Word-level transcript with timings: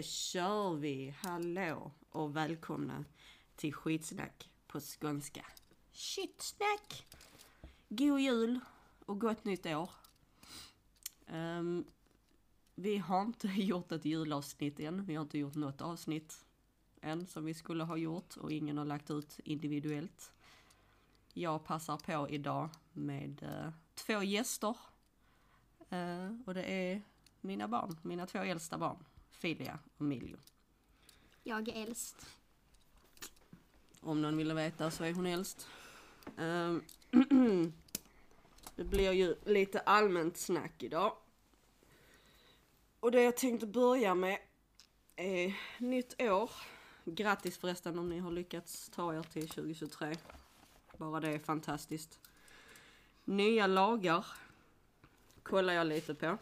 då 0.00 0.04
kör 0.04 0.74
vi! 0.74 1.14
Hallå 1.22 1.92
och 2.10 2.36
välkomna 2.36 3.04
till 3.56 3.74
skitsnack 3.74 4.50
på 4.66 4.80
skånska. 4.80 5.46
Shitsnack! 5.92 7.06
God 7.88 8.20
jul 8.20 8.60
och 9.06 9.20
gott 9.20 9.44
nytt 9.44 9.66
år. 9.66 9.90
Ehm, 11.26 11.84
vi 12.74 12.96
har 12.96 13.22
inte 13.22 13.48
gjort 13.56 13.92
ett 13.92 14.04
julavsnitt 14.04 14.80
än. 14.80 15.04
Vi 15.04 15.14
har 15.14 15.22
inte 15.22 15.38
gjort 15.38 15.54
något 15.54 15.80
avsnitt 15.80 16.44
än 17.00 17.26
som 17.26 17.44
vi 17.44 17.54
skulle 17.54 17.84
ha 17.84 17.96
gjort 17.96 18.36
och 18.36 18.52
ingen 18.52 18.78
har 18.78 18.84
lagt 18.84 19.10
ut 19.10 19.40
individuellt. 19.44 20.32
Jag 21.32 21.64
passar 21.64 21.96
på 21.96 22.28
idag 22.28 22.68
med 22.92 23.42
eh, 23.42 23.72
två 23.94 24.22
gäster. 24.22 24.76
Eh, 25.88 26.30
och 26.46 26.54
det 26.54 26.64
är 26.64 27.02
mina 27.40 27.68
barn, 27.68 27.96
mina 28.02 28.26
två 28.26 28.38
äldsta 28.38 28.78
barn. 28.78 29.04
Filia 29.40 29.78
och 29.96 30.04
Miljo. 30.04 30.36
Jag 31.42 31.68
är 31.68 31.82
äldst. 31.82 32.26
Om 34.00 34.22
någon 34.22 34.36
ville 34.36 34.54
veta 34.54 34.90
så 34.90 35.04
är 35.04 35.12
hon 35.12 35.26
äldst. 35.26 35.68
Ehm, 36.38 36.82
det 38.76 38.84
blir 38.84 39.12
ju 39.12 39.36
lite 39.44 39.80
allmänt 39.80 40.36
snack 40.36 40.82
idag. 40.82 41.16
Och 43.00 43.12
det 43.12 43.22
jag 43.22 43.36
tänkte 43.36 43.66
börja 43.66 44.14
med 44.14 44.38
är 45.16 45.60
nytt 45.78 46.22
år. 46.22 46.50
Grattis 47.04 47.58
förresten 47.58 47.98
om 47.98 48.08
ni 48.08 48.18
har 48.18 48.30
lyckats 48.30 48.88
ta 48.88 49.14
er 49.14 49.22
till 49.22 49.48
2023. 49.48 50.16
Bara 50.96 51.20
det 51.20 51.28
är 51.28 51.38
fantastiskt. 51.38 52.20
Nya 53.24 53.66
lagar 53.66 54.26
kollar 55.42 55.72
jag 55.72 55.86
lite 55.86 56.14
på. 56.14 56.38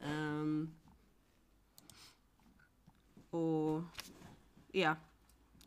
Ehm, 0.00 0.74
och 3.30 3.82
ja, 4.72 4.96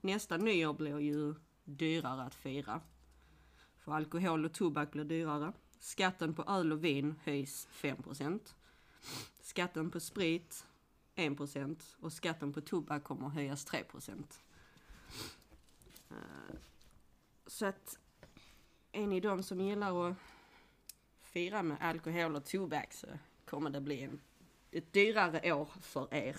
nästa 0.02 0.38
nyår 0.38 0.73
blir 0.73 1.00
ju 1.00 1.36
dyrare 1.64 2.22
att 2.22 2.36
fira. 2.36 2.81
För 3.78 3.92
alkohol 3.92 4.45
och 4.45 4.54
tobak 4.54 4.92
blir 4.92 5.04
dyrare. 5.04 5.54
Skatten 5.80 6.34
på 6.34 6.44
öl 6.44 6.72
och 6.72 6.84
vin 6.84 7.16
höjs 7.23 7.67
5%. 7.72 8.39
Skatten 9.42 9.92
på 9.92 10.00
sprit 10.00 10.66
1% 11.16 11.95
och 12.00 12.14
skatten 12.14 12.54
på 12.54 12.62
tobak 12.62 13.04
kommer 13.04 13.28
att 13.28 13.34
höjas 13.34 13.67
3%. 13.67 14.23
Eh, 16.09 16.56
så 17.48 17.66
att 17.66 18.00
är 18.92 19.08
ni 19.08 19.20
de 19.20 19.44
som 19.44 19.62
gillar 19.62 20.09
att 20.09 20.17
fira 21.22 21.64
med 21.64 21.78
alkohol 21.82 22.36
och 22.36 22.45
tobak 22.45 22.94
så 22.94 23.08
kommer 23.45 23.70
det 23.70 23.82
bli 23.82 24.02
en, 24.02 24.22
ett 24.72 24.94
dyrare 24.94 25.54
år 25.54 25.70
för 25.82 26.14
er. 26.14 26.38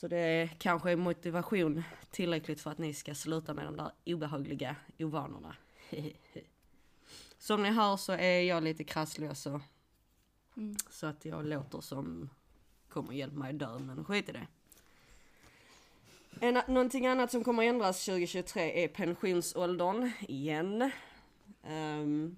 Så 0.00 0.08
det 0.08 0.50
kanske 0.58 0.90
är 0.90 0.96
motivation 0.96 1.82
tillräckligt 2.10 2.60
för 2.60 2.70
att 2.70 2.78
ni 2.78 2.94
ska 2.94 3.14
sluta 3.14 3.54
med 3.54 3.64
de 3.64 3.76
där 3.76 3.92
obehagliga 4.06 4.76
ovanorna. 4.98 5.56
Som 7.38 7.62
ni 7.62 7.68
hör 7.68 7.96
så 7.96 8.12
är 8.12 8.40
jag 8.40 8.62
lite 8.62 8.84
krasslös 8.84 9.46
och 9.46 9.60
Mm. 10.56 10.76
så 10.90 11.06
att 11.06 11.24
jag 11.24 11.46
låter 11.46 11.80
som 11.80 12.30
kommer 12.88 13.12
hjälpa 13.12 13.36
mig 13.36 13.52
dö, 13.52 13.78
men 13.78 14.04
skit 14.04 14.28
i 14.28 14.32
det. 14.32 14.46
En, 16.40 16.62
någonting 16.68 17.06
annat 17.06 17.30
som 17.30 17.44
kommer 17.44 17.62
ändras 17.62 18.04
2023 18.04 18.84
är 18.84 18.88
pensionsåldern 18.88 20.10
igen. 20.20 20.90
Um, 21.62 22.36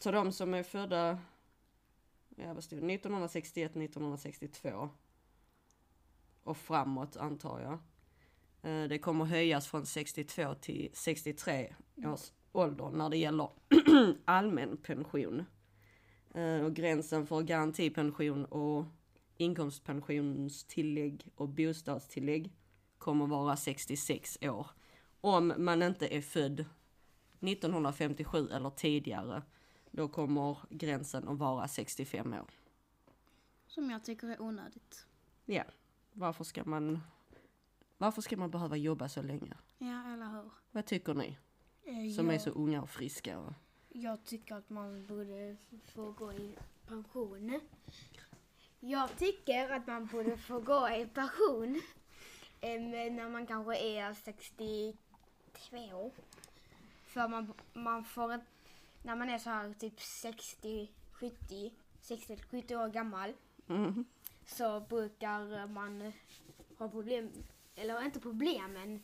så 0.00 0.10
de 0.10 0.32
som 0.32 0.54
är 0.54 0.62
födda 0.62 1.18
ja, 2.36 2.54
vad 2.54 2.64
stod 2.64 2.78
det? 2.78 2.94
1961, 2.94 3.70
1962 3.76 4.90
och 6.48 6.56
framåt 6.56 7.16
antar 7.16 7.60
jag. 7.60 7.72
Eh, 8.72 8.88
Det 8.88 8.98
kommer 8.98 9.24
höjas 9.24 9.66
från 9.68 9.86
62 9.86 10.54
till 10.54 10.90
63 10.92 11.74
års 12.04 12.32
ålder 12.52 12.90
när 12.90 13.08
det 13.08 13.16
gäller 13.16 13.48
allmän 14.24 14.76
pension. 14.76 15.44
Eh, 16.34 16.60
Och 16.60 16.74
gränsen 16.74 17.26
för 17.26 17.42
garantipension 17.42 18.44
och 18.44 18.84
inkomstpensionstillägg 19.36 21.28
och 21.34 21.48
bostadstillägg 21.48 22.52
kommer 22.98 23.26
vara 23.26 23.56
66 23.56 24.38
år. 24.42 24.66
Om 25.20 25.52
man 25.58 25.82
inte 25.82 26.14
är 26.16 26.20
född 26.20 26.64
1957 27.40 28.48
eller 28.52 28.70
tidigare, 28.70 29.42
då 29.90 30.08
kommer 30.08 30.58
gränsen 30.70 31.28
att 31.28 31.38
vara 31.38 31.68
65 31.68 32.32
år. 32.32 32.46
Som 33.66 33.90
jag 33.90 34.04
tycker 34.04 34.28
är 34.28 34.42
onödigt. 34.42 35.06
Ja, 35.44 35.64
varför 36.18 36.44
ska 36.44 36.64
man, 36.64 37.00
varför 37.98 38.22
ska 38.22 38.36
man 38.36 38.50
behöva 38.50 38.76
jobba 38.76 39.08
så 39.08 39.22
länge? 39.22 39.56
Ja, 39.78 40.12
eller 40.12 40.26
hur? 40.26 40.50
Vad 40.70 40.86
tycker 40.86 41.14
ni? 41.14 41.38
Eh, 41.84 42.16
Som 42.16 42.26
jag, 42.26 42.34
är 42.34 42.38
så 42.38 42.50
unga 42.50 42.82
och 42.82 42.90
friska. 42.90 43.38
Och... 43.38 43.52
jag 43.88 44.24
tycker 44.24 44.54
att 44.54 44.70
man 44.70 45.06
borde 45.06 45.56
få 45.94 46.10
gå 46.10 46.32
i 46.32 46.56
pension. 46.86 47.60
Jag 48.80 49.16
tycker 49.16 49.70
att 49.70 49.86
man 49.86 50.06
borde 50.06 50.36
få 50.36 50.60
gå 50.60 50.88
i 50.88 51.06
pension 51.06 51.80
em, 52.60 52.90
när 52.90 53.28
man 53.28 53.46
kanske 53.46 53.76
är 53.78 54.14
62. 54.14 56.12
För 57.04 57.28
man, 57.28 57.52
man 57.72 58.04
får 58.04 58.40
när 59.02 59.16
man 59.16 59.28
är 59.28 59.38
så 59.38 59.50
här 59.50 59.72
typ 59.72 60.00
60, 60.00 60.92
70, 61.12 61.72
60 62.00 62.36
70 62.50 62.76
år 62.76 62.88
gammal 62.88 63.32
Mm. 63.68 64.04
Så 64.48 64.80
brukar 64.80 65.66
man 65.66 66.12
ha 66.78 66.88
problem, 66.88 67.32
eller 67.74 68.04
inte 68.04 68.20
problem 68.20 68.72
men 68.72 69.02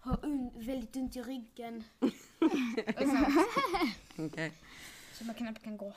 ha 0.00 0.16
un, 0.22 0.50
väldigt 0.54 0.96
ont 0.96 1.16
i 1.16 1.22
ryggen. 1.22 1.84
och 1.98 2.10
så, 5.12 5.24
man 5.24 5.34
knappt 5.34 5.62
kan 5.62 5.76
gå 5.76 5.92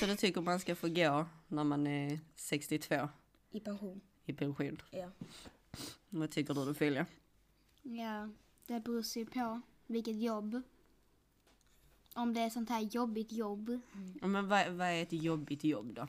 Så 0.00 0.06
du 0.06 0.16
tycker 0.16 0.40
man 0.40 0.60
ska 0.60 0.74
få 0.74 0.88
gå 0.88 1.26
när 1.48 1.64
man 1.64 1.86
är 1.86 2.20
62 2.34 3.08
i 3.50 3.60
pension. 3.60 4.00
i 4.24 4.32
pension? 4.32 4.82
Ja. 4.90 5.10
Vad 6.08 6.30
tycker 6.30 6.54
du, 6.54 6.74
Filia? 6.74 7.06
Ja, 7.82 8.28
det 8.66 8.80
beror 8.80 9.02
sig 9.02 9.24
på 9.24 9.60
vilket 9.86 10.16
jobb. 10.16 10.62
Om 12.14 12.34
det 12.34 12.40
är 12.40 12.50
sånt 12.50 12.68
här 12.68 12.80
jobbigt 12.80 13.32
jobb. 13.32 13.80
Ja, 14.20 14.26
Men 14.26 14.48
vad, 14.48 14.68
vad 14.72 14.86
är 14.88 15.02
ett 15.02 15.12
jobbigt 15.12 15.64
jobb 15.64 15.94
då? 15.94 16.08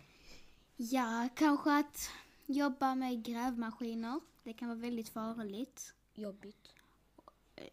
Ja, 0.82 1.30
kanske 1.36 1.80
att 1.80 2.10
jobba 2.46 2.96
med 2.96 3.24
grävmaskiner. 3.24 4.20
Det 4.44 4.54
kan 4.54 4.68
vara 4.68 4.80
väldigt 4.80 5.10
farligt. 5.10 5.94
Jobbigt. 6.14 6.74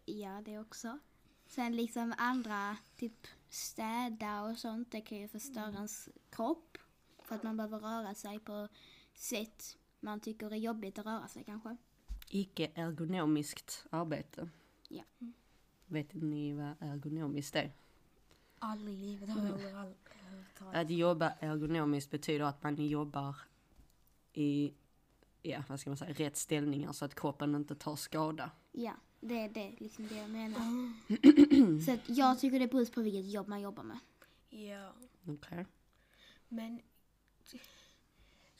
Ja, 0.05 0.41
det 0.45 0.59
också. 0.59 0.99
Sen 1.47 1.75
liksom 1.75 2.13
andra, 2.17 2.77
typ 2.95 3.27
städa 3.49 4.41
och 4.41 4.57
sånt, 4.57 4.91
det 4.91 5.01
kan 5.01 5.17
ju 5.17 5.27
förstöra 5.27 5.73
ens 5.73 6.09
kropp. 6.29 6.77
För 7.23 7.35
att 7.35 7.43
man 7.43 7.57
behöver 7.57 7.79
röra 7.79 8.13
sig 8.13 8.39
på 8.39 8.67
sätt 9.13 9.77
man 9.99 10.19
tycker 10.19 10.51
är 10.51 10.55
jobbigt 10.55 10.99
att 10.99 11.05
röra 11.05 11.27
sig 11.27 11.43
kanske. 11.43 11.77
Icke 12.29 12.71
ergonomiskt 12.75 13.85
arbete. 13.89 14.49
Ja. 14.89 15.03
Vet 15.85 16.13
ni 16.13 16.53
vad 16.53 16.75
ergonomiskt 16.79 17.55
är? 17.55 17.71
Aldrig 18.59 18.95
i 18.95 18.97
livet 18.97 19.29
har 19.29 19.59
jag 19.59 19.75
aldrig 19.75 20.06
Att 20.73 20.89
jobba 20.89 21.33
ergonomiskt 21.39 22.11
betyder 22.11 22.45
att 22.45 22.63
man 22.63 22.75
jobbar 22.75 23.35
i, 24.33 24.73
ja 25.41 25.63
vad 25.67 25.79
ska 25.79 25.89
man 25.89 25.97
säga, 25.97 26.13
rätt 26.13 26.37
ställningar 26.37 26.91
så 26.91 27.05
att 27.05 27.15
kroppen 27.15 27.55
inte 27.55 27.75
tar 27.75 27.95
skada. 27.95 28.51
Ja, 28.71 28.93
det 29.19 29.39
är 29.39 29.49
det, 29.49 29.73
liksom 29.77 30.07
det 30.07 30.17
jag 30.17 30.29
menar. 30.29 30.59
Så 31.85 31.91
att 31.91 32.09
jag 32.17 32.39
tycker 32.39 32.59
det 32.59 32.67
beror 32.67 32.85
på 32.85 33.01
vilket 33.01 33.31
jobb 33.31 33.47
man 33.47 33.61
jobbar 33.61 33.83
med. 33.83 33.99
Ja, 34.49 34.93
Okej. 35.27 35.65
men 36.47 36.79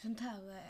sånt 0.01 0.19
här 0.19 0.57
eh, 0.57 0.63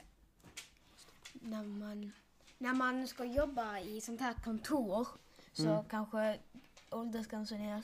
när 1.33 1.63
man, 1.63 2.11
när 2.57 2.73
man 2.73 3.07
ska 3.07 3.25
jobba 3.25 3.79
i 3.79 4.01
sånt 4.01 4.21
här 4.21 4.33
kontor 4.33 5.07
så 5.53 5.85
kanske 5.89 6.39
åldersgränsen 6.91 7.61
är 7.61 7.83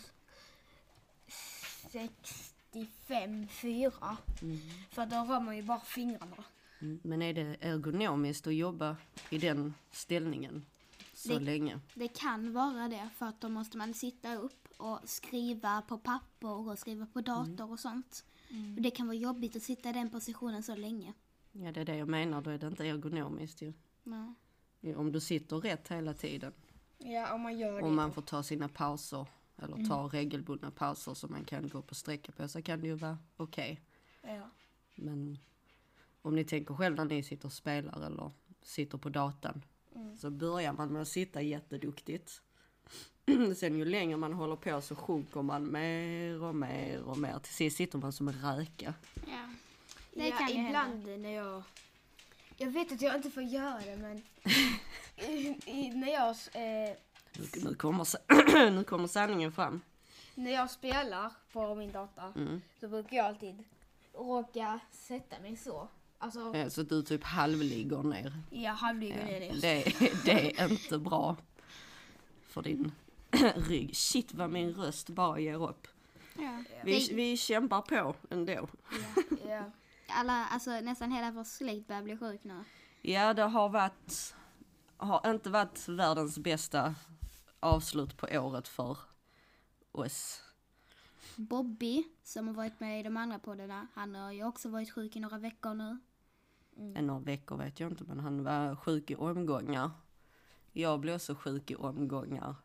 65, 2.74 3.48
4. 3.48 3.92
För 4.90 5.06
då 5.06 5.16
rör 5.16 5.40
man 5.40 5.56
ju 5.56 5.64
bara 5.64 5.80
fingrarna. 5.80 6.44
Mm. 6.82 7.00
Men 7.04 7.22
är 7.22 7.34
det 7.34 7.58
ergonomiskt 7.62 8.48
att 8.48 8.56
jobba 8.56 8.98
i 9.30 9.38
den 9.38 9.74
ställningen 9.92 10.66
så 11.14 11.34
Det- 11.34 11.40
länge? 11.40 11.80
Det 11.94 12.08
kan 12.08 12.54
vara 12.54 12.88
det 12.88 13.10
för 13.18 13.26
att 13.26 13.42
då 13.42 13.50
måste 13.50 13.78
man 13.78 13.94
sitta 13.94 14.36
upp 14.36 14.68
och 14.78 15.00
skriva 15.06 15.82
på 15.82 15.98
papper 15.98 16.50
och 16.70 16.80
skriva 16.80 17.06
på 17.06 17.22
dator 17.22 17.72
och 17.72 17.80
sånt. 17.80 18.26
Och 18.78 18.82
det 18.82 18.92
kan 18.92 19.08
vara 19.08 19.18
jobbigt 19.18 19.56
att 19.56 19.64
sitta 19.64 19.90
i 19.90 19.94
den 19.94 20.10
positionen 20.10 20.64
så 20.64 20.76
länge. 20.76 21.14
Ja 21.52 21.72
det 21.72 21.82
är 21.82 21.86
det 21.86 21.96
jag 21.98 22.08
menar, 22.10 22.42
då 22.42 22.50
är 22.50 22.58
det 22.58 22.68
inte 22.68 22.88
ergonomiskt 22.88 23.62
ju. 23.62 23.74
Ja, 24.04 24.34
Om 24.98 25.12
du 25.12 25.20
sitter 25.20 25.58
rätt 25.58 25.88
hela 25.92 26.14
tiden. 26.14 26.54
Ja, 26.98 27.34
om 27.34 27.42
man 27.42 27.58
gör 27.60 27.72
det. 27.82 27.88
Om 27.88 27.96
man 27.96 28.14
får 28.14 28.22
ta 28.22 28.44
sina 28.44 28.70
pauser 28.70 29.26
eller 29.58 29.88
ta 29.88 30.08
regelbundna 30.08 30.72
pauser 30.72 31.14
så 31.14 31.28
man 31.28 31.44
kan 31.44 31.70
gå 31.70 31.82
på 31.82 31.96
sträcka 31.96 32.32
på 32.32 32.48
så 32.48 32.62
kan 32.62 32.82
det 32.82 32.88
ju 32.88 32.96
vara 32.96 33.18
okej. 33.38 33.82
Ja. 34.22 34.50
Men 34.96 35.38
om 36.22 36.36
ni 36.36 36.44
tänker 36.44 36.74
själv 36.74 36.96
när 36.96 37.06
ni 37.06 37.24
sitter 37.24 37.46
och 37.46 37.54
spelar 37.54 38.06
eller 38.06 38.32
sitter 38.62 38.98
på 38.98 39.10
datan. 39.10 39.64
Så 40.18 40.30
börjar 40.30 40.74
man 40.74 40.90
med 40.90 41.02
att 41.02 41.08
sitta 41.08 41.42
jätteduktigt. 41.42 42.42
Sen 43.58 43.78
ju 43.78 43.86
längre 43.86 44.18
man 44.18 44.34
håller 44.34 44.56
på 44.56 44.82
så 44.82 44.96
sjunker 44.96 45.42
man 45.42 45.72
mer 45.72 46.44
och 46.44 46.56
mer 46.56 47.02
och 47.02 47.18
mer. 47.18 47.40
Till 47.40 47.54
sist 47.54 47.78
sitter 47.78 47.98
man 47.98 48.14
som 48.14 48.28
en 48.28 48.34
räka. 48.34 48.94
Ja. 49.28 49.50
Det 50.14 50.28
ja, 50.28 50.38
kan 50.38 50.48
ju 50.48 50.54
hända. 50.54 50.70
ibland 50.70 51.22
när 51.22 51.32
jag... 51.32 51.64
Jag 52.58 52.72
vet 52.72 52.92
att 52.92 53.02
jag 53.02 53.16
inte 53.16 53.32
får 53.32 53.44
göra 53.44 53.80
det 53.80 53.98
men... 53.98 54.18
i, 55.30 55.60
i, 55.66 55.90
när, 55.96 56.14
jag, 56.14 56.30
eh, 56.30 56.96
Nu, 57.38 57.46
nu, 57.64 57.76
kommer, 57.76 58.08
nu 58.72 58.84
kommer 58.84 59.08
sanningen 59.08 59.52
fram. 59.52 59.82
när 60.36 60.52
jag 60.52 60.70
spelar 60.72 61.32
på 61.54 61.76
min 61.76 61.92
dator 61.92 62.34
Mm. 62.36 62.62
så 62.80 62.88
brukar 62.88 63.18
jag 63.18 63.26
alltid 63.26 63.64
råka 64.14 64.80
sätta 64.92 65.40
mig 65.40 65.56
så. 65.56 65.88
Alltså, 66.18 66.56
Eh, 66.56 66.68
Så 66.70 66.82
att 66.82 66.90
du 66.90 67.02
typ 67.04 67.24
halvligger 67.24 68.04
ner. 68.04 68.34
jag 68.50 68.74
halvligger 68.74 69.26
ner 69.26 69.40
det. 69.40 69.84
Det, 70.26 70.60
är 70.60 70.72
inte 70.72 70.98
bra 70.98 71.36
för 72.48 72.62
din 72.62 72.92
rygg. 73.56 73.96
Shit 73.96 74.34
vad 74.34 74.50
min 74.50 74.74
röst 74.74 75.10
bara 75.10 75.40
ger 75.40 75.70
upp. 75.70 75.88
Ja. 76.38 76.64
Vi, 76.84 77.08
Det- 77.08 77.16
vi 77.16 77.38
kämpar 77.38 77.82
på 77.82 78.16
ändå. 78.30 78.68
Ja. 79.48 79.64
Alla, 80.08 80.46
alltså 80.46 80.72
nästan 80.72 81.12
hela 81.12 81.32
vår 81.32 81.44
släkt 81.44 81.88
börjar 81.88 82.02
bli 82.04 82.18
sjuk 82.18 82.44
nu. 82.44 82.64
Ja, 83.02 83.34
det 83.34 83.42
har 83.44 83.70
varit, 83.70 84.36
har 84.98 85.32
inte 85.32 85.50
varit 85.50 85.88
världens 85.88 86.38
bästa 86.40 86.96
avslut 87.64 88.18
på 88.18 88.28
året 88.32 88.68
för 88.68 88.98
oss. 89.92 90.44
Bobby, 91.36 92.04
som 92.24 92.48
har 92.48 92.54
varit 92.56 92.80
med 92.80 93.00
i 93.00 93.04
de 93.04 93.18
andra 93.18 93.40
poddarna, 93.40 93.88
han 93.94 94.16
har 94.16 94.32
ju 94.32 94.44
också 94.44 94.70
varit 94.70 94.92
sjuk 94.92 95.16
i 95.16 95.20
några 95.20 95.38
veckor 95.38 95.74
nu. 95.74 96.00
En 96.96 97.08
några 97.08 97.20
veckor 97.20 97.58
vet 97.58 97.80
jag 97.80 97.92
inte, 97.92 98.04
men 98.04 98.20
han 98.20 98.44
var 98.44 98.76
sjuk 98.76 99.12
i 99.12 99.16
omgångar. 99.16 99.92
Jag 100.72 101.00
blev 101.00 101.16
också 101.16 101.36
sjuk 101.36 101.72
i 101.72 101.76
omgångar. 101.76 102.56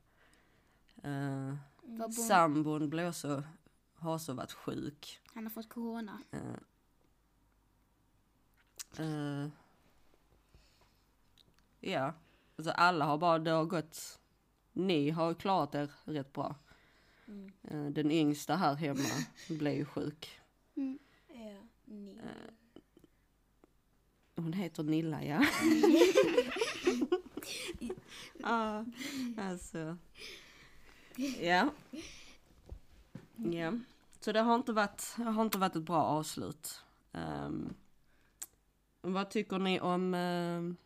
Uh, 1.04 1.54
bo- 1.82 2.12
sambon 2.12 2.90
blev 2.90 3.08
också, 3.08 3.44
har 3.94 4.14
också 4.14 4.32
varit 4.32 4.52
sjuk. 4.52 5.20
Han 5.34 5.44
har 5.44 5.50
fått 5.50 5.68
corona. 5.68 6.22
Eh, 8.98 9.48
ja, 11.80 12.14
alltså 12.56 12.72
alla 12.72 13.04
har 13.04 13.18
bara, 13.18 13.38
det 13.38 13.50
har 13.50 13.64
gått, 13.64 14.20
ni 14.78 15.10
har 15.10 15.34
klarat 15.34 15.74
er 15.74 15.90
rätt 16.04 16.32
bra. 16.32 16.54
Eh, 17.62 17.86
den 17.86 18.10
yngsta 18.10 18.56
här 18.56 18.74
hemma 18.74 19.24
blev 19.48 19.74
ju 19.74 19.84
sjuk. 19.84 20.40
Ja, 21.28 21.56
ni. 21.84 22.18
Hon 24.36 24.52
heter 24.52 24.82
Nilla, 24.82 25.24
ja. 25.24 25.44
Ja, 28.42 28.84
alltså. 29.38 29.96
Ja. 31.40 31.70
Ja. 33.36 33.72
Så 34.20 34.32
det 34.32 34.40
har 34.40 34.54
inte 34.54 34.72
varit, 34.72 35.16
har 35.16 35.42
inte 35.42 35.58
varit 35.58 35.76
ett 35.76 35.82
bra 35.82 36.02
avslut. 36.02 36.82
Ehm, 37.12 37.74
vad 39.00 39.30
tycker 39.30 39.58
ni 39.58 39.80
om 39.80 40.14
ehm, 40.14 40.76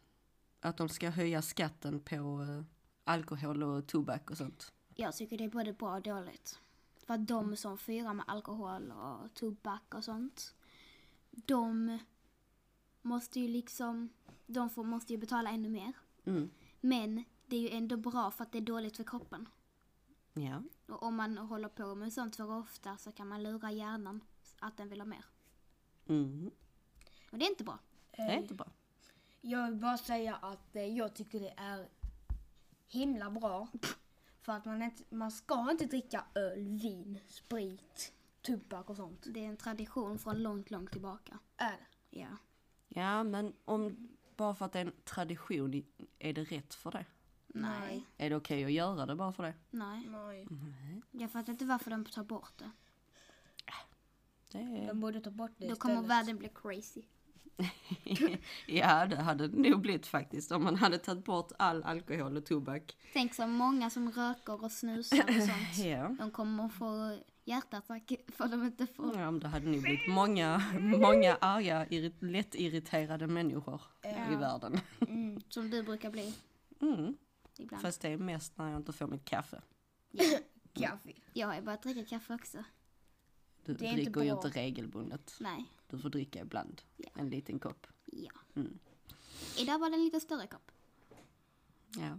att 0.60 0.76
de 0.76 0.88
ska 0.88 1.10
höja 1.10 1.42
skatten 1.42 2.00
på 2.00 2.14
eh, 2.42 2.62
alkohol 3.04 3.62
och 3.62 3.86
tobak 3.86 4.30
och 4.30 4.36
sånt? 4.36 4.72
Jag 4.94 5.16
tycker 5.16 5.38
det 5.38 5.44
är 5.44 5.48
både 5.48 5.72
bra 5.72 5.94
och 5.94 6.02
dåligt. 6.02 6.60
För 7.06 7.14
att 7.14 7.28
de 7.28 7.56
som 7.56 7.78
firar 7.78 8.14
med 8.14 8.24
alkohol 8.28 8.90
och 8.90 9.34
tobak 9.34 9.94
och 9.94 10.04
sånt, 10.04 10.54
de 11.30 11.98
måste 13.02 13.40
ju 13.40 13.48
liksom, 13.48 14.08
de 14.46 14.70
får, 14.70 14.84
måste 14.84 15.12
ju 15.12 15.18
betala 15.18 15.50
ännu 15.50 15.68
mer. 15.68 15.92
Mm. 16.24 16.50
Men 16.80 17.24
det 17.46 17.56
är 17.56 17.60
ju 17.60 17.70
ändå 17.70 17.96
bra 17.96 18.30
för 18.30 18.42
att 18.42 18.52
det 18.52 18.58
är 18.58 18.62
dåligt 18.62 18.96
för 18.96 19.04
kroppen. 19.04 19.48
Ja. 20.32 20.62
Och 20.86 21.02
om 21.02 21.16
man 21.16 21.38
håller 21.38 21.68
på 21.68 21.94
med 21.94 22.12
sånt 22.12 22.36
för 22.36 22.50
ofta 22.50 22.96
så 22.96 23.12
kan 23.12 23.28
man 23.28 23.42
lura 23.42 23.72
hjärnan 23.72 24.20
att 24.58 24.76
den 24.76 24.88
vill 24.88 25.00
ha 25.00 25.06
mer. 25.06 25.24
Mm. 26.06 26.50
Och 27.32 27.38
det 27.38 27.44
är 27.44 27.50
inte 27.50 27.64
bra. 27.64 27.78
Det 28.10 28.22
är 28.22 28.38
inte 28.38 28.54
bra. 28.54 28.72
Jag 29.40 29.70
vill 29.70 29.80
bara 29.80 29.98
säga 29.98 30.34
att 30.34 30.76
eh, 30.76 30.84
jag 30.84 31.14
tycker 31.14 31.40
det 31.40 31.54
är 31.56 31.88
himla 32.92 33.30
bra. 33.30 33.68
För 34.40 34.52
att 34.52 34.64
man, 34.64 34.82
inte, 34.82 35.02
man 35.10 35.30
ska 35.30 35.70
inte 35.70 35.86
dricka 35.86 36.24
öl, 36.34 36.68
vin, 36.68 37.18
sprit, 37.28 38.12
tobak 38.42 38.90
och 38.90 38.96
sånt. 38.96 39.26
Det 39.26 39.44
är 39.44 39.48
en 39.48 39.56
tradition 39.56 40.18
från 40.18 40.42
långt, 40.42 40.70
långt 40.70 40.92
tillbaka. 40.92 41.38
Är 41.56 41.70
det? 41.70 42.18
Ja. 42.20 42.28
Ja, 42.88 43.22
men 43.22 43.52
om, 43.64 44.08
bara 44.36 44.54
för 44.54 44.64
att 44.64 44.72
det 44.72 44.78
är 44.80 44.84
en 44.86 44.92
tradition, 45.04 45.82
är 46.18 46.32
det 46.32 46.44
rätt 46.44 46.74
för 46.74 46.90
det? 46.90 47.06
Nej. 47.46 48.06
Är 48.16 48.30
det 48.30 48.36
okej 48.36 48.64
att 48.64 48.72
göra 48.72 49.06
det 49.06 49.14
bara 49.14 49.32
för 49.32 49.42
det? 49.42 49.54
Nej. 49.70 50.06
Nej. 50.08 50.46
Jag 51.10 51.30
fattar 51.30 51.52
inte 51.52 51.64
varför 51.64 51.90
de 51.90 52.04
tar 52.04 52.24
bort 52.24 52.58
det. 52.58 52.70
det 54.52 54.58
är... 54.58 54.86
De 54.86 55.00
borde 55.00 55.20
ta 55.20 55.30
bort 55.30 55.50
det 55.56 55.68
Då 55.68 55.76
kommer 55.76 55.94
istället. 55.94 56.10
världen 56.10 56.38
bli 56.38 56.48
crazy. 56.54 57.02
ja, 58.66 59.06
det 59.06 59.16
hade 59.16 59.48
det 59.48 59.70
nog 59.70 59.80
blivit 59.80 60.06
faktiskt 60.06 60.52
om 60.52 60.64
man 60.64 60.76
hade 60.76 60.98
tagit 60.98 61.24
bort 61.24 61.52
all 61.58 61.82
alkohol 61.82 62.36
och 62.36 62.46
tobak. 62.46 62.96
Tänk 63.12 63.34
så 63.34 63.46
många 63.46 63.90
som 63.90 64.12
röker 64.12 64.64
och 64.64 64.72
snusar 64.72 65.18
och 65.28 65.34
sånt. 65.34 65.78
Ja. 65.86 66.16
De 66.18 66.30
kommer 66.30 66.64
att 66.66 66.72
få 66.72 67.18
hjärtattack 67.44 68.12
för 68.28 68.48
de 68.48 68.64
inte 68.64 68.86
får... 68.86 69.06
Ja, 69.18 69.30
men 69.30 69.40
det 69.40 69.48
hade 69.48 69.66
nog 69.70 69.82
blivit 69.82 70.08
många, 70.08 70.62
många 70.80 71.36
arga, 71.40 71.86
irrit, 71.86 72.22
lättirriterade 72.22 73.26
människor 73.26 73.80
i 74.32 74.34
världen. 74.34 74.80
Som 75.48 75.70
du 75.70 75.82
brukar 75.82 76.10
bli 76.10 76.34
Mm. 76.80 77.14
ibland. 77.58 77.82
Fast 77.82 78.00
det 78.00 78.08
är 78.08 78.16
mest 78.18 78.58
när 78.58 78.68
jag 78.70 78.76
inte 78.76 78.92
får 78.92 79.06
mitt 79.06 79.24
kaffe. 79.24 79.62
Kaffe. 80.72 81.12
Jag 81.32 81.46
har 81.48 81.62
börjat 81.62 81.82
dricka 81.82 82.04
kaffe 82.04 82.34
också. 82.34 82.64
Du 83.64 83.74
Det 83.74 83.86
är 83.86 83.90
inte 83.90 84.02
dricker 84.02 84.22
ju 84.22 84.32
inte 84.32 84.48
regelbundet. 84.48 85.34
Nej. 85.40 85.64
Du 85.90 85.98
får 85.98 86.08
dricka 86.10 86.40
ibland. 86.40 86.82
Ja. 86.96 87.10
En 87.14 87.30
liten 87.30 87.58
kopp. 87.58 87.86
Ja. 88.04 88.30
Mm. 88.54 88.78
Idag 89.58 89.78
var 89.78 89.90
det 89.90 89.96
en 89.96 90.04
lite 90.04 90.20
större 90.20 90.46
kopp. 90.46 90.70
Ja, 91.96 92.18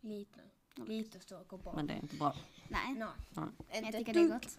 Lite. 0.00 0.40
Lite 0.74 1.20
större 1.20 1.44
koppar. 1.44 1.72
men 1.74 1.86
det 1.86 1.92
är 1.94 1.98
inte 1.98 2.16
bra. 2.16 2.36
Nej. 2.68 2.94
Nej. 2.94 2.94
Nej. 2.98 3.08
Men 3.34 3.52
jag 3.68 3.84
Inte 3.84 3.98
tycker 3.98 4.14
det 4.14 4.20
är 4.20 4.28
gott. 4.28 4.58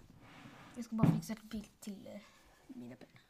Jag 0.76 0.86
ska 0.86 0.96
bara 0.96 1.12
fixa 1.12 1.34
ett 1.34 1.44
bild 1.44 1.80
till 1.80 2.08
eh, 2.08 2.22
mina 2.68 2.96
pennor. 2.96 3.22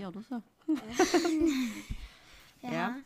Gör 0.00 0.12
du 0.12 0.22
så? 0.22 0.42
Ja. 2.60 3.02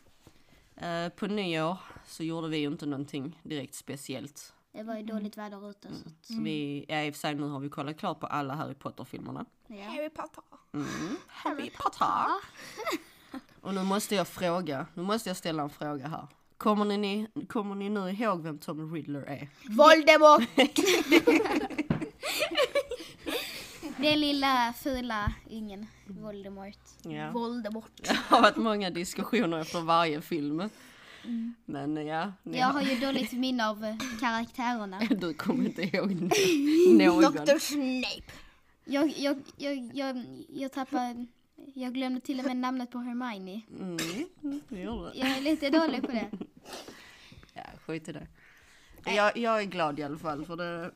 Eh, 0.87 1.09
på 1.09 1.26
nyår 1.26 1.78
så 2.06 2.23
gjorde 2.25 2.49
vi 2.49 2.56
ju 2.56 2.66
inte 2.66 2.87
någonting 2.87 3.40
direkt 3.42 3.75
speciellt. 3.75 4.54
Det 4.76 4.83
var 4.83 4.97
ju 4.97 5.02
dåligt 5.02 5.37
väder 5.38 5.71
ute 5.71 5.88
så 5.88 5.95
att, 6.09 6.26
Så 6.26 6.40
vi, 6.40 6.85
ja, 6.88 7.02
i 7.04 7.11
och 7.11 7.14
för 7.14 7.21
sig 7.21 7.35
nu 7.35 7.49
har 7.49 7.61
vi 7.61 7.68
kollat 7.68 7.99
klart 7.99 8.21
på 8.21 8.26
alla 8.26 8.54
Harry 8.54 8.75
Potter-filmerna. 8.75 9.45
ja. 9.66 9.85
Harry 9.85 10.11
Potter. 10.11 10.42
Mm. 10.75 11.16
Harry 11.26 11.71
Potter! 11.71 12.26
Och 13.61 13.75
nu 13.75 13.83
måste 13.83 14.14
jag 14.14 14.28
fråga, 14.28 14.87
nu 14.95 15.02
måste 15.02 15.30
jag 15.30 15.37
ställa 15.37 15.62
en 15.62 15.71
fråga 15.71 16.09
här. 16.09 16.26
Kommer 16.56 16.85
ni, 16.85 16.97
ni, 16.99 17.47
kommer 17.47 17.75
ni 17.75 17.88
nu 17.88 18.11
ihåg 18.11 18.42
vem 18.42 18.59
Tom 18.59 18.95
Riddler 18.95 19.23
är? 19.23 19.49
Voldemort! 19.68 20.49
Den 23.97 24.21
lilla 24.21 24.73
fula 24.83 25.33
ingen 25.49 25.87
Voldemort. 26.06 26.78
Ja. 27.02 27.30
Voldemort. 27.30 27.90
Det 27.97 28.16
har 28.28 28.42
varit 28.42 28.56
många 28.56 28.90
diskussioner 28.90 29.59
efter 29.59 29.80
varje 29.80 30.21
film. 30.21 30.71
Men 31.64 32.06
ja, 32.06 32.33
ni 32.42 32.59
Jag 32.59 32.66
har, 32.66 32.83
ju 32.83 33.00
dåligt 33.00 33.33
minne 33.33 33.68
av 33.68 33.85
eh, 33.85 33.97
karaktärerna. 34.21 34.99
du 35.11 35.35
kommer 35.35 35.64
inte 35.64 35.83
ihåg 35.83 36.12
någon. 36.99 37.35
Dr. 37.35 37.59
Snape. 37.59 38.33
Jag, 38.85 39.09
jag, 39.18 39.42
jag, 39.56 39.90
jag, 39.95 40.25
jag 40.49 40.73
tappade... 40.73 41.26
Jag 41.75 41.95
glömde 41.95 42.21
till 42.21 42.38
och 42.40 42.47
med 42.47 42.56
namnet 42.56 42.90
på 42.90 42.99
Hermione. 42.99 43.61
Mm, 43.78 43.97
det 44.68 44.80
gjorde 44.80 45.11
det. 45.11 45.18
Jag 45.18 45.28
är 45.28 45.40
lite 45.40 45.71
dålig 45.71 46.02
på 46.02 46.12
det. 46.12 46.30
Ja, 47.54 47.62
skit 47.87 48.09
i 48.09 48.12
det. 48.12 48.26
Jag, 49.04 49.37
jag 49.37 49.61
är 49.61 49.64
glad 49.64 49.99
i 49.99 50.02
alla 50.02 50.18
fall 50.18 50.47
för 50.47 50.56
det. 50.56 50.90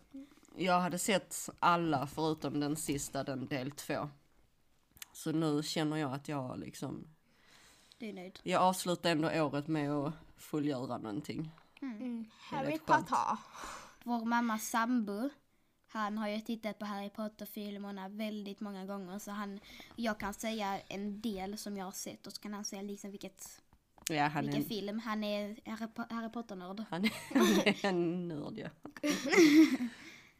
Jag 0.56 0.80
hade 0.80 0.98
sett 0.98 1.48
alla 1.58 2.06
förutom 2.06 2.60
den 2.60 2.76
sista, 2.76 3.24
den 3.24 3.46
del 3.46 3.70
två. 3.70 4.08
Så 5.12 5.32
nu 5.32 5.62
känner 5.62 5.96
jag 5.96 6.12
att 6.12 6.28
jag 6.28 6.58
liksom, 6.58 7.06
Du 8.00 8.06
är 8.08 8.12
nöjd. 8.12 8.38
jag 8.42 8.62
avslutar 8.62 9.10
ändå 9.10 9.28
året 9.42 9.68
med 9.68 9.90
att 9.92 10.14
fullgöra 10.36 10.98
någonting. 10.98 11.50
Mm. 11.82 12.20
är 12.20 12.56
Harry 12.56 12.72
rätt 12.72 12.80
skönt. 12.86 13.08
Potter. 13.08 13.38
Vår 14.04 14.24
mamma 14.24 14.58
sambo, 14.58 15.28
han 15.88 16.18
har 16.18 16.28
ju 16.28 16.40
tittat 16.40 16.78
på 16.78 16.84
Harry 16.84 17.10
Potter-filmerna 17.10 18.08
väldigt 18.08 18.60
många 18.60 18.86
gånger. 18.86 19.18
Så 19.18 19.30
han, 19.30 19.60
jag 19.96 20.20
kan 20.20 20.34
säga 20.34 20.80
en 20.80 21.20
del 21.20 21.58
som 21.58 21.76
jag 21.76 21.84
har 21.84 21.92
sett 21.92 22.26
och 22.26 22.32
så 22.32 22.40
kan 22.42 22.52
han 22.54 22.64
säga 22.64 22.82
liksom 22.82 23.10
vilket, 23.10 23.62
Ja, 24.08 24.26
han 24.26 24.38
är, 24.38 24.42
vilken 24.42 24.62
en, 24.62 24.68
film. 24.68 24.98
Han 24.98 25.24
är 25.24 25.56
Harry, 25.70 25.86
Po- 25.90 26.12
Harry 26.12 26.28
Potter-nörd. 26.32 26.84
han 26.90 27.04
är, 27.04 27.12
är 27.84 27.84
en 27.86 28.28
nörd 28.28 28.58
ja. 28.58 28.68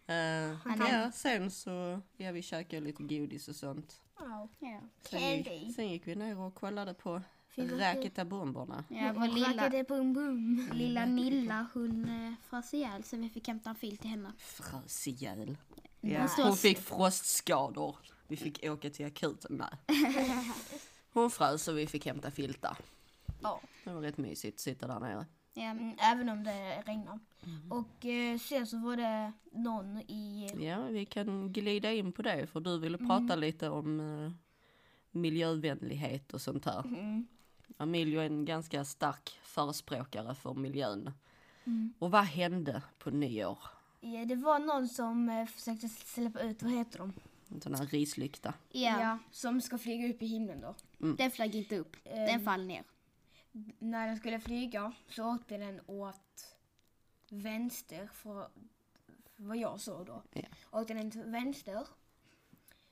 Eh, 0.06 0.56
Han 0.64 0.82
är- 0.82 1.02
ja, 1.02 1.12
sen 1.12 1.50
så, 1.50 2.00
ja 2.16 2.32
vi 2.32 2.42
käkade 2.42 2.80
lite 2.82 3.02
godis 3.02 3.48
och 3.48 3.56
sånt. 3.56 4.00
Ja. 4.18 4.48
Ja. 4.58 4.80
Sen 5.02 5.36
gick, 5.36 5.46
Candy. 5.48 5.72
sen 5.72 5.88
gick 5.88 6.06
vi 6.06 6.14
ner 6.14 6.38
och 6.38 6.54
kollade 6.54 6.94
på 6.94 7.22
Finns 7.50 7.70
det- 7.70 7.76
Räketa-bomberna. 7.78 8.84
Ja, 8.88 9.12
vår 9.16 9.28
lilla, 9.28 9.84
bum 9.88 10.12
bum. 10.12 10.68
lilla 10.72 11.06
Nilla 11.06 11.66
hon 11.74 12.04
eh, 12.08 12.32
frös 12.50 12.74
ihjäl 12.74 13.02
så 13.04 13.16
vi 13.16 13.28
fick 13.30 13.48
hämta 13.48 13.70
en 13.70 13.76
fil 13.76 13.96
till 13.96 14.10
henne. 14.10 14.32
Frös 14.38 15.08
ihjäl. 15.08 15.56
Ja, 16.00 16.28
hon 16.36 16.56
fick 16.56 16.78
frostskador. 16.78 17.96
Vi 18.28 18.36
fick 18.36 18.64
åka 18.64 18.90
till 18.90 19.06
akuten. 19.06 19.62
Nej. 19.88 19.98
Hon 21.12 21.30
frös 21.30 21.68
och 21.68 21.78
vi 21.78 21.86
fick 21.86 22.06
hämta 22.06 22.30
filtar. 22.30 22.76
Ja. 23.42 23.60
Det 23.84 23.90
var 23.92 24.00
rätt 24.00 24.18
mysigt 24.18 24.54
att 24.56 24.60
sitta 24.60 24.86
där 24.86 25.00
nere. 25.00 25.26
Ja, 25.54 25.62
Mm, 25.70 25.96
även 25.98 26.28
om 26.28 26.44
det 26.44 26.82
regnar. 26.86 27.18
Och 27.70 28.06
eh, 28.06 28.38
sen 28.38 28.66
så 28.66 28.76
var 28.78 28.96
det 28.96 29.32
någon 29.52 29.98
i... 29.98 30.50
Ja, 30.60 30.82
vi 30.84 31.04
kan 31.06 31.52
glida 31.52 31.92
in 31.92 32.12
på 32.12 32.22
det 32.22 32.46
för 32.46 32.60
du 32.60 32.78
ville 32.78 32.98
prata 32.98 33.36
lite 33.36 33.68
om 33.68 34.00
eh, 34.00 34.32
miljövänlighet 35.10 36.32
och 36.34 36.40
sånt 36.40 36.64
här. 36.64 36.80
Mm. 36.84 37.26
Emilio 37.80 38.20
är 38.20 38.26
en 38.26 38.44
ganska 38.44 38.84
stark 38.84 39.38
förespråkare 39.42 40.34
för 40.34 40.54
miljön. 40.54 41.12
Mm. 41.64 41.94
Och 41.98 42.10
vad 42.10 42.24
hände 42.24 42.82
på 42.98 43.10
nyår? 43.10 43.58
Ja, 44.00 44.24
det 44.24 44.34
var 44.34 44.58
någon 44.58 44.88
som 44.88 45.28
eh, 45.28 45.46
försökte 45.46 45.88
släppa 45.88 46.40
ut, 46.40 46.62
vad 46.62 46.72
heter 46.72 46.98
de? 46.98 47.12
En 47.48 47.60
sån 47.60 47.74
här 47.74 47.86
rislykta. 47.86 48.54
ja. 48.70 49.18
som 49.30 49.60
ska 49.60 49.78
flyga 49.78 50.08
upp 50.14 50.22
i 50.22 50.26
himlen 50.26 50.60
då. 50.60 50.74
den 51.16 51.30
flög 51.30 51.54
inte 51.54 51.78
upp. 51.78 51.96
Den 52.04 52.28
Ehm. 52.28 52.44
fall 52.44 52.64
ner. 52.66 52.84
När 53.78 54.06
den 54.06 54.16
skulle 54.16 54.40
flyga 54.40 54.92
så 55.08 55.34
åkte 55.34 55.56
den 55.56 55.80
åt 55.86 56.56
vänster, 57.28 58.08
för, 58.12 58.48
vad 59.36 59.56
jag 59.56 59.80
såg 59.80 60.06
då. 60.06 60.22
Ja. 60.32 60.42
Åkte 60.70 60.94
den 60.94 61.10
till 61.10 61.22
vänster. 61.22 61.86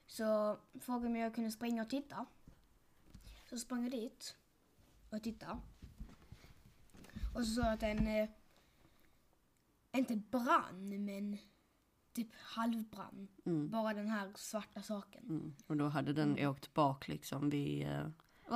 Så 0.06 0.56
frågade 0.80 1.06
om 1.06 1.16
jag 1.16 1.34
kunde 1.34 1.50
springa 1.50 1.82
och 1.82 1.90
titta. 1.90 2.26
Så 3.50 3.58
sprang 3.58 3.82
jag 3.82 3.90
dit 3.92 4.36
och 5.10 5.22
tittade. 5.22 5.58
Och 7.34 7.44
så 7.46 7.54
såg 7.54 7.64
jag 7.64 7.72
att 7.72 7.80
den 7.80 8.06
eh, 8.06 8.28
inte 9.92 10.16
brann, 10.16 11.04
men 11.04 11.38
typ 12.12 12.28
halvbrann. 12.34 13.28
Mm. 13.46 13.70
Bara 13.70 13.94
den 13.94 14.08
här 14.08 14.32
svarta 14.34 14.82
saken. 14.82 15.22
Mm. 15.28 15.54
Och 15.66 15.76
då 15.76 15.88
hade 15.88 16.12
den 16.12 16.46
åkt 16.46 16.74
bak 16.74 17.08
liksom 17.08 17.50
vid, 17.50 17.86
eh, 17.86 18.06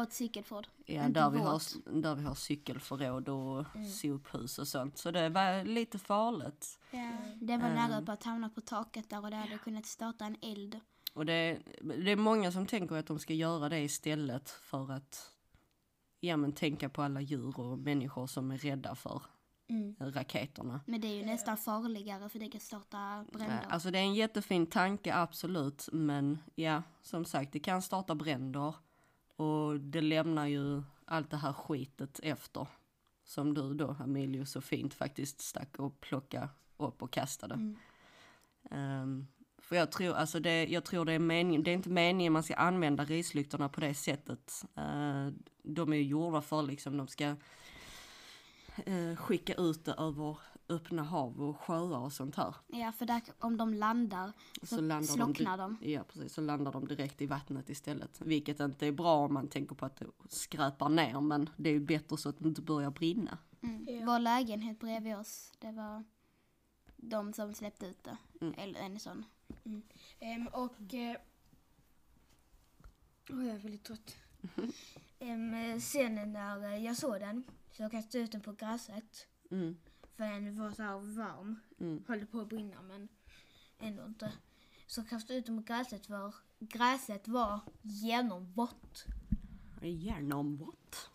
ett 0.03 0.13
cykelford. 0.13 0.67
ja, 0.87 1.07
Inte 1.07 1.21
där, 1.21 1.31
vi 1.31 1.39
har, 1.39 1.63
där 2.01 2.15
vi 2.15 2.23
har 2.25 2.35
cykelförråd 2.35 3.29
och 3.29 3.67
sophus 4.01 4.59
och 4.59 4.69
sånt. 4.69 4.99
Så 4.99 5.11
det 5.11 5.29
var 5.29 5.65
lite 5.65 5.99
farligt. 5.99 6.79
Ja. 6.91 7.13
Den 7.41 7.61
var 7.61 7.69
Ehm. 7.69 7.75
nära 7.75 8.03
på 8.03 8.13
att 8.13 8.23
hamna 8.25 8.49
på 8.49 8.61
taket 8.61 9.11
där 9.11 9.23
och 9.25 9.31
det 9.31 9.37
hade 9.37 9.59
kunnat 9.59 9.87
starta 9.87 10.25
en 10.25 10.37
eld. 10.43 10.81
Och 11.15 11.27
det, 11.27 11.59
det 11.81 12.11
är 12.11 12.17
många 12.17 12.53
som 12.53 12.67
tänker 12.67 12.97
att 12.97 13.07
de 13.07 13.19
ska 13.19 13.35
göra 13.35 13.69
det 13.69 13.81
istället 13.81 14.51
för 14.51 14.93
att 14.93 15.31
ja, 16.25 16.37
men 16.37 16.53
tänka 16.53 16.89
på 16.89 17.03
alla 17.03 17.21
djur 17.21 17.61
och 17.61 17.79
människor 17.79 18.27
som 18.27 18.51
är 18.51 18.59
rädda 18.59 18.95
för 18.95 19.23
Mm. 19.69 19.97
raketerna. 19.99 20.81
Men 20.87 21.01
det 21.01 21.09
är 21.09 21.15
ju 21.15 21.27
nästan 21.27 21.57
farligare 21.57 22.29
för 22.29 22.39
det 22.39 22.49
kan 22.49 22.61
starta 22.61 23.25
bränder. 23.33 23.67
Alltså 23.69 23.91
det 23.91 23.99
är 23.99 24.03
en 24.03 24.15
jättefin 24.15 24.67
tanke 24.67 25.15
absolut 25.15 25.89
men 25.93 26.39
ja 26.55 26.83
som 27.03 27.25
sagt 27.25 27.53
det 27.53 27.61
kan 27.61 27.83
starta 27.83 28.15
bränder 28.15 28.75
och 29.37 29.81
det 29.81 30.01
lämnar 30.01 30.47
ju 30.47 30.83
allt 31.05 31.31
det 31.31 31.37
här 31.37 31.53
skitet 31.53 32.21
efter. 32.23 32.67
Som 33.25 33.55
du 33.55 33.75
då 33.75 33.97
Emilio 34.05 34.45
så 34.45 34.61
fint 34.61 34.95
faktiskt 34.95 35.41
stack 35.41 35.79
och 35.79 36.01
plockade 36.01 36.49
upp 36.77 37.03
och 37.03 37.11
kastade. 37.11 37.55
Mm. 37.55 37.77
Ehm, 38.71 39.27
för 39.63 39.77
jag 39.77 39.93
tror, 39.93 40.15
alltså 40.15 40.41
det, 40.41 40.67
jag 40.67 40.85
tror 40.85 41.05
det 41.05 41.13
är 41.13 41.19
meningen, 41.19 41.63
det 41.63 41.71
är 41.71 41.75
inte 41.75 41.91
meningen 41.91 42.33
man 42.33 42.43
ska 42.43 42.55
använda 42.55 43.05
rislyktorna 43.05 43.69
på 43.69 43.81
det 43.81 43.95
sättet. 43.95 44.65
Eh, 44.77 45.29
de 45.63 45.93
är 45.93 45.97
ju 45.97 46.03
gjorda 46.03 46.41
för 46.41 46.63
liksom, 46.63 46.97
de 46.97 47.07
ska 47.07 47.25
eh, 48.85 49.17
skicka 49.17 49.55
ut 49.55 49.85
det 49.85 49.93
över 49.93 50.37
öppna 50.69 51.03
hav 51.03 51.41
och 51.41 51.61
sjöar 51.61 51.99
och 51.99 52.13
sånt 52.13 52.37
här. 52.37 52.55
Ja, 52.67 52.93
för 52.93 53.07
där, 53.07 53.23
om 53.39 53.57
de 53.57 53.75
landar 53.75 54.33
så, 54.63 54.81
landar 54.81 55.15
slocknar 55.15 55.59
de. 55.59 55.77
de. 55.81 55.93
Ja 55.93 56.05
precis, 56.05 56.33
så 56.33 56.41
landar 56.41 56.73
de 56.73 56.87
direkt 56.87 57.23
i 57.23 57.27
vattnet 57.27 57.71
istället. 57.71 58.21
Vilket 58.21 58.61
inte 58.61 58.87
är 58.87 58.93
bra 58.93 59.17
om 59.17 59.35
man 59.35 59.49
tänker 59.49 59.75
på 59.75 59.87
att 59.87 59.97
det 59.97 60.07
skräpar 60.29 60.89
ner 60.89 61.21
men 61.21 61.51
det 61.57 61.69
är 61.69 61.75
ju 61.75 61.81
bättre 61.81 62.17
så 62.17 62.29
att 62.29 62.39
det 62.39 62.49
inte 62.49 62.63
börjar 62.63 62.91
brinna. 62.91 63.39
Mm. 63.63 63.87
Ja. 63.89 64.07
Vår 64.07 64.19
lägenhet 64.19 64.81
bredvid 64.81 65.17
oss, 65.17 65.53
det 65.59 65.73
var 65.73 66.05
de 66.97 67.33
som 67.33 67.55
släppte 67.55 67.87
ut 67.87 68.05
det. 68.05 68.17
Mm. 68.41 68.55
Eller 68.59 68.81
en 68.81 69.01
sån. 69.01 69.25
Ehm, 70.21 70.47
och... 70.47 70.95
Eh, 70.95 71.17
Oj, 73.31 73.47
jag 73.47 73.55
är 73.55 73.59
väldigt 73.59 73.85
trött. 73.85 74.17
Ehm, 75.19 75.81
sen 75.81 76.33
när 76.33 76.65
eh, 76.73 76.85
jag 76.85 76.97
såg 76.97 77.21
den 77.21 77.45
så 77.73 77.91
kastade 77.91 78.19
jag 78.19 78.25
ut 78.25 78.33
den 78.33 78.41
på 78.41 78.53
gräset. 78.53 79.27
Mm, 79.51 79.77
För 80.17 80.25
den 80.25 80.59
var 80.59 80.71
så 80.73 80.83
här 80.83 80.99
varm. 80.99 81.61
mm. 81.81 82.05
Höll 82.09 82.27
på 82.27 82.41
att 82.41 82.49
brinna 82.49 82.83
men 82.83 83.09
ändå 83.79 84.05
inte. 84.05 84.33
Så 84.87 85.05
kastade 85.05 85.35
jag 85.35 85.41
ut 85.41 85.47
den 85.47 85.57
på 85.57 85.63
gräset 85.73 86.07
för 86.07 86.35
gräset 86.59 87.29
var 87.29 87.61
genomvått. 87.83 89.05
Genom 89.83 90.57
what? 90.57 91.09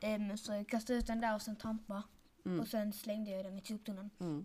Ehm, 0.00 0.36
så 0.36 0.52
jag 0.52 0.68
kastade 0.68 0.98
ut 0.98 1.06
den 1.06 1.20
där 1.20 1.34
och 1.34 1.42
sen 1.42 1.56
trampade. 1.56 2.02
Mm. 2.44 2.60
Och 2.60 2.68
sen 2.68 2.92
slängde 2.92 3.30
jag 3.30 3.44
den 3.44 3.58
i 3.58 3.62
soptunnan. 3.64 4.10
Mm. 4.20 4.44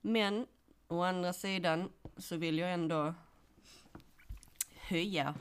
Men 0.00 0.46
å 0.88 1.02
andra 1.02 1.32
sidan 1.32 1.88
så 2.16 2.36
vill 2.36 2.58
jag 2.58 2.72
ändå 2.72 3.14
höja 4.74 5.34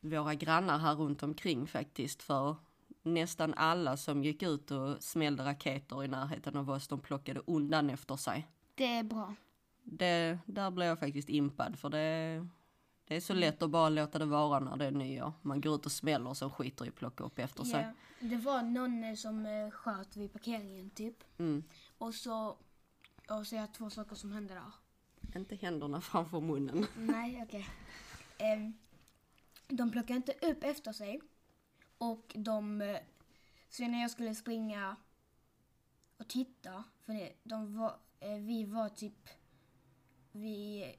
våra 0.00 0.34
grannar 0.34 0.78
här 0.78 0.94
runt 0.94 1.22
omkring 1.22 1.66
faktiskt 1.66 2.22
för 2.22 2.56
nästan 3.02 3.54
alla 3.54 3.96
som 3.96 4.24
gick 4.24 4.42
ut 4.42 4.70
och 4.70 5.02
smällde 5.02 5.44
raketer 5.44 6.04
i 6.04 6.08
närheten 6.08 6.56
av 6.56 6.70
oss, 6.70 6.88
de 6.88 7.00
plockade 7.00 7.40
undan 7.46 7.90
efter 7.90 8.16
sig. 8.16 8.48
Det 8.74 8.84
är 8.84 9.02
bra. 9.02 9.34
Det, 9.82 10.38
där 10.46 10.70
blev 10.70 10.88
jag 10.88 10.98
faktiskt 10.98 11.28
impad 11.28 11.78
för 11.78 11.88
det, 11.88 12.48
det 13.04 13.16
är 13.16 13.20
så 13.20 13.34
lätt 13.34 13.62
att 13.62 13.70
bara 13.70 13.88
låta 13.88 14.18
det 14.18 14.24
vara 14.24 14.60
när 14.60 14.76
det 14.76 14.84
är 14.84 14.90
nyår. 14.90 15.32
Man 15.42 15.60
går 15.60 15.74
ut 15.74 15.86
och 15.86 15.92
smäller 15.92 16.30
och 16.30 16.36
så 16.36 16.50
skiter 16.50 16.84
i 16.84 16.88
att 16.88 16.94
plocka 16.94 17.24
upp 17.24 17.38
efter 17.38 17.64
sig. 17.64 17.94
Ja, 18.20 18.28
det 18.28 18.36
var 18.36 18.62
någon 18.62 19.16
som 19.16 19.46
eh, 19.46 19.70
sköt 19.70 20.16
vid 20.16 20.32
parkeringen 20.32 20.90
typ. 20.90 21.24
Mm. 21.38 21.64
Och 21.98 22.14
så, 22.14 22.56
och 23.30 23.44
det 23.50 23.66
två 23.66 23.90
saker 23.90 24.16
som 24.16 24.32
hände 24.32 24.54
där. 24.54 24.72
Inte 25.38 25.56
händerna 25.56 26.00
framför 26.00 26.40
munnen. 26.40 26.86
Nej, 26.96 27.42
okej. 27.42 27.68
Ehm, 28.38 28.72
de 29.68 29.90
plockade 29.90 30.16
inte 30.16 30.32
upp 30.32 30.64
efter 30.64 30.92
sig. 30.92 31.20
Och 31.98 32.32
de... 32.34 32.80
eh, 32.82 32.98
Så 33.68 33.88
när 33.88 34.00
jag 34.02 34.10
skulle 34.10 34.34
springa 34.34 34.96
och 36.16 36.28
titta, 36.28 36.84
för 37.00 37.32
de 37.44 37.76
var, 37.78 37.96
eh, 38.20 38.34
vi 38.38 38.64
var 38.64 38.88
typ 38.88 39.28
vid 40.32 40.94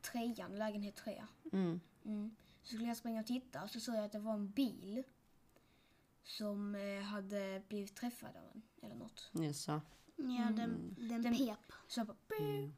trean, 0.00 0.56
lägenhet 0.58 0.96
tre. 0.96 1.24
Mm. 1.52 1.80
Mm. 2.04 2.36
Så 2.62 2.66
skulle 2.68 2.88
jag 2.88 2.96
springa 2.96 3.20
och 3.20 3.26
titta 3.26 3.62
och 3.62 3.70
så 3.70 3.80
såg 3.80 3.94
jag 3.94 4.04
att 4.04 4.12
det 4.12 4.18
var 4.18 4.32
en 4.34 4.50
bil 4.50 5.02
som 6.24 6.74
eh, 6.74 7.02
hade 7.02 7.62
blivit 7.68 7.96
träffad 7.96 8.36
av 8.36 8.44
en, 8.54 8.62
eller 8.82 8.94
något. 8.94 9.30
Yes. 9.40 9.68
Ja, 10.16 10.50
den, 10.56 10.94
den, 10.98 11.22
Den- 11.22 11.36
pep. 11.36 11.58
Så 11.88 12.04
bara... 12.04 12.16
Mm. 12.40 12.72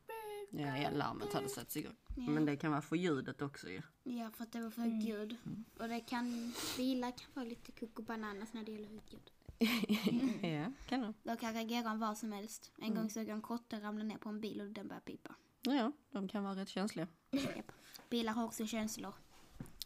Ja, 0.50 0.76
ja, 0.78 0.90
larmet 0.90 1.32
hade 1.32 1.48
satts 1.48 1.76
igång. 1.76 1.96
Ja. 2.16 2.22
Men 2.30 2.44
det 2.44 2.56
kan 2.56 2.70
vara 2.70 2.82
för 2.82 2.96
ljudet 2.96 3.42
också 3.42 3.68
ju. 3.70 3.82
Ja, 4.02 4.30
för 4.30 4.42
att 4.44 4.52
det 4.52 4.60
var 4.60 4.70
för 4.70 4.82
Mm. 4.82 5.00
ljud. 5.00 5.36
Och 5.78 5.88
det 5.88 6.00
kan, 6.00 6.52
bilar 6.76 7.10
kan 7.10 7.26
vara 7.34 7.44
lite 7.44 7.72
koko 7.72 8.02
bananas 8.02 8.52
när 8.52 8.64
det 8.64 8.72
gäller 8.72 8.88
ljud. 8.88 9.30
ja, 10.42 10.72
kan 10.88 11.00
det. 11.00 11.12
De 11.22 11.36
kan 11.36 11.52
reagera 11.54 11.90
om 11.92 11.98
vad 11.98 12.18
som 12.18 12.32
helst. 12.32 12.72
En 12.78 12.94
gång 12.94 13.10
såg 13.10 13.22
jag 13.22 13.30
en 13.30 13.42
kotte 13.42 13.80
ramla 13.80 14.04
ner 14.04 14.16
på 14.18 14.28
en 14.28 14.40
bil 14.40 14.60
och 14.60 14.66
den 14.68 14.88
började 14.88 15.04
pipa. 15.04 15.34
Ja, 15.62 15.92
de 16.10 16.28
kan 16.28 16.44
vara 16.44 16.54
rätt 16.54 16.68
känsliga. 16.68 17.06
Japp. 17.30 17.72
Bilar 18.10 18.32
har 18.32 18.44
också 18.44 18.66
känslor. 18.66 19.12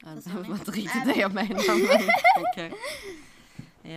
Ja, 0.02 0.08
det 0.08 0.26
var 0.26 0.44
inte 0.54 0.70
riktigt 0.70 1.04
det 1.04 1.14
jag 1.20 1.34
menade. 1.34 1.62
Men, 1.68 2.08
okej. 2.52 2.72
Ja, 3.82 3.90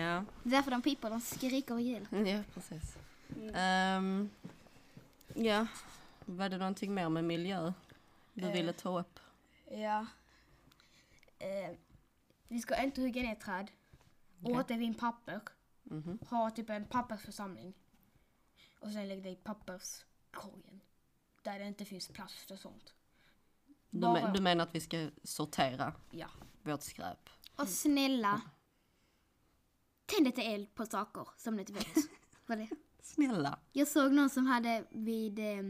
Det 0.44 0.50
är 0.50 0.52
därför 0.52 0.72
de 0.72 0.82
pipar, 0.82 1.10
de 1.10 1.22
skriker 1.22 1.80
ihjäl. 1.80 2.08
ja, 2.12 2.44
precis. 2.54 2.96
Ehm, 3.54 4.30
ja, 5.36 5.68
var 6.26 6.50
det 6.50 6.58
någonting 6.58 6.94
mer 6.94 7.10
med 7.10 7.24
miljö 7.24 7.74
du 8.34 8.46
Eh. 8.48 8.52
ville 8.54 8.74
ta 8.74 9.00
upp? 9.00 9.20
Ja. 9.72 10.06
Eh, 11.40 11.72
vi 12.48 12.60
ska 12.60 12.84
inte 12.84 13.02
hugga 13.02 13.22
ner 13.22 13.36
träd. 13.36 13.72
Okej. 14.42 14.56
Återvinn 14.56 14.94
papper. 14.94 15.42
Mhm. 15.84 16.20
Ha 16.30 16.50
typ 16.50 16.70
en 16.70 16.86
pappersförsamling. 16.86 17.74
Och 18.80 18.92
sen 18.92 19.08
lägg 19.08 19.24
det 19.24 19.30
i 19.30 19.36
papperskorgen. 19.36 20.82
Där 21.44 21.60
det 21.60 21.68
inte 21.68 21.86
finns 21.86 22.08
plast 22.08 22.52
och 22.52 22.60
sånt. 22.60 22.94
Du, 23.90 24.00
men, 24.00 24.34
du 24.34 24.42
menar 24.42 24.64
att 24.64 24.76
vi 24.76 24.80
ska 24.82 25.10
sortera 25.24 25.94
Ja. 26.12 26.28
vårt 26.62 26.82
skräp? 26.82 27.30
Och 27.56 27.68
snälla, 27.68 28.42
tänd 30.06 30.28
inte 30.28 30.42
eld 30.44 30.76
på 30.76 30.86
saker 30.86 31.28
som 31.38 31.56
ni 31.56 31.60
inte 31.62 31.74
vet 31.74 31.88
vad 32.46 32.58
det 32.58 32.64
är. 32.64 32.70
Snälla. 33.02 33.60
Jag 33.72 33.88
såg 33.88 34.12
någon 34.12 34.30
som 34.30 34.46
hade 34.46 34.86
vid 34.90 35.40
eh, 35.40 35.64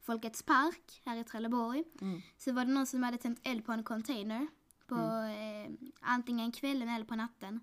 Folkets 0.00 0.42
park 0.42 1.02
här 1.04 1.16
i 1.16 1.24
Trelleborg. 1.24 1.84
Mm. 2.00 2.20
Så 2.36 2.52
var 2.52 2.64
det 2.64 2.72
någon 2.72 2.86
som 2.86 3.02
hade 3.02 3.18
tänt 3.18 3.40
eld 3.42 3.66
på 3.66 3.72
en 3.72 3.84
container. 3.84 4.46
På 4.86 4.94
eh, 4.94 5.72
antingen 6.00 6.52
kvällen 6.52 6.88
eller 6.88 7.04
på 7.04 7.16
natten. 7.16 7.60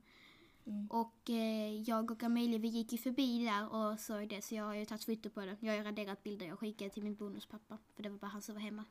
Och 0.89 1.29
eh, 1.29 1.81
jag 1.81 2.11
och 2.11 2.23
Amelia 2.23 2.59
vi 2.59 2.67
gick 2.67 2.91
ju 2.91 2.97
förbi 2.97 3.45
där 3.45 3.73
och 3.73 3.99
såg 3.99 4.29
det 4.29 4.41
så 4.41 4.55
jag 4.55 4.63
har 4.63 4.73
ju 4.73 4.85
tagit 4.85 5.03
foto 5.03 5.29
på 5.29 5.45
det. 5.45 5.57
Jag 5.59 5.71
har 5.71 5.77
ju 5.77 5.83
raderat 5.83 6.23
bilder 6.23 6.45
jag 6.45 6.59
skickade 6.59 6.89
till 6.89 7.03
min 7.03 7.15
bonuspappa. 7.15 7.77
För 7.95 8.03
det 8.03 8.09
var 8.09 8.17
bara 8.17 8.27
han 8.27 8.41
som 8.41 8.55
var 8.55 8.61
hemma. 8.61 8.85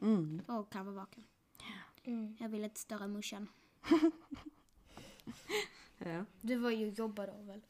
Mm. 0.00 0.42
Och 0.46 0.74
han 0.74 0.86
var 0.86 0.92
vaken. 0.92 1.24
Mm. 2.04 2.36
Jag 2.40 2.48
ville 2.48 2.64
inte 2.64 2.80
störa 2.80 3.08
morsan. 3.08 3.48
Ja. 6.04 6.24
Du 6.40 6.56
var 6.56 6.70
ju 6.70 6.88
jobba 6.88 7.26
då 7.26 7.42
väl? 7.42 7.60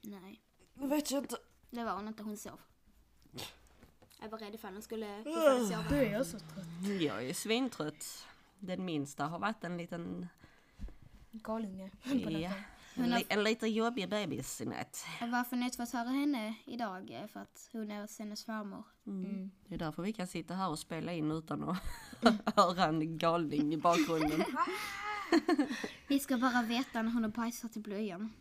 Nej, 0.00 0.42
Jag 0.82 0.88
vet 0.88 1.10
jag 1.10 1.22
inte. 1.22 1.36
det 1.70 1.84
var 1.84 1.92
hon 1.92 2.08
inte. 2.08 2.22
Hon 2.22 2.36
sov. 2.36 2.60
Jag 4.20 4.28
var 4.28 4.38
rädd 4.38 4.60
för 4.60 4.68
att 4.68 4.74
hon 4.74 4.82
skulle 4.82 5.22
fortfarande 5.24 5.66
sova. 5.66 5.88
Du 5.88 5.96
är 5.96 6.24
så 6.24 6.38
trött. 6.38 7.00
Jag 7.00 7.24
är 7.28 7.34
svintrött. 7.34 8.26
Den 8.58 8.84
minsta 8.84 9.26
har 9.26 9.38
varit 9.38 9.64
en 9.64 9.76
liten, 9.76 10.28
Galinge. 11.30 11.90
ja, 12.02 12.54
en, 12.94 13.10
li, 13.10 13.24
en 13.28 13.44
lite 13.44 13.66
jobbig 13.66 14.08
bebis 14.08 14.60
i 14.60 14.64
natt. 14.64 15.04
Var 15.20 15.56
nöjd 15.56 15.74
för 15.74 15.82
att 15.82 15.92
höra 15.92 16.08
henne 16.08 16.54
idag 16.64 17.10
eh, 17.10 17.26
för 17.26 17.40
att 17.40 17.68
hon 17.72 17.90
är 17.90 18.00
hos 18.00 18.18
hennes 18.18 18.44
farmor. 18.44 18.84
Mm. 19.06 19.50
Det 19.66 19.74
är 19.74 19.78
därför 19.78 20.02
vi 20.02 20.12
kan 20.12 20.26
sitta 20.26 20.54
här 20.54 20.70
och 20.70 20.78
spela 20.78 21.12
in 21.12 21.30
utan 21.30 21.68
att 21.68 21.78
höra 22.56 22.84
en 22.84 23.18
galning 23.18 23.74
i 23.74 23.76
bakgrunden. 23.76 24.44
Vi 26.08 26.18
ska 26.18 26.36
bara 26.36 26.62
veta 26.62 27.02
när 27.02 27.10
hon 27.10 27.22
har 27.22 27.30
bajsat 27.30 27.76
i 27.76 27.80
blöjan. 27.80 28.32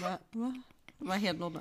Va? 0.00 0.18
Va? 0.30 0.62
Vad 0.98 1.16
händer 1.16 1.50
då? 1.50 1.60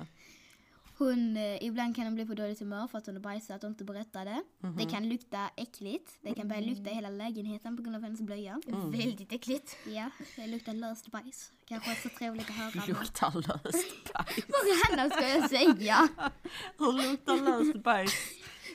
Hon, 0.97 1.37
eh, 1.37 1.63
ibland 1.63 1.95
kan 1.95 2.05
hon 2.05 2.15
bli 2.15 2.25
på 2.25 2.33
dåligt 2.33 2.59
humör 2.59 2.87
för 2.87 2.97
att 2.97 3.05
hon 3.05 3.15
har 3.15 3.21
bajsat 3.21 3.63
och 3.63 3.69
inte 3.69 3.83
berättar 3.83 4.25
det. 4.25 4.43
Det 4.77 4.85
kan 4.85 5.09
lukta 5.09 5.49
äckligt. 5.57 6.17
Det 6.21 6.33
kan 6.33 6.47
börja 6.47 6.61
lukta 6.61 6.89
i 6.89 6.93
hela 6.93 7.09
lägenheten 7.09 7.77
på 7.77 7.83
grund 7.83 7.95
av 7.95 8.01
hennes 8.01 8.21
blöja. 8.21 8.61
Väldigt 8.67 9.33
äckligt. 9.33 9.77
Ja, 9.85 10.09
det 10.35 10.47
luktar 10.47 10.73
löst 10.73 11.11
bajs. 11.11 11.51
Kanske 11.65 11.89
inte 11.89 12.01
så 12.01 12.09
trevligt 12.09 12.49
att 12.49 12.55
höra. 12.55 12.85
Luktar 12.87 13.33
löst 13.35 14.13
bajs. 14.13 14.45
Vad 14.47 14.99
annars 14.99 15.13
ska 15.13 15.27
jag 15.29 15.49
säga? 15.49 16.07
Hur 16.77 17.11
luktar 17.11 17.35
löst 17.35 17.83
bajs? 17.83 18.13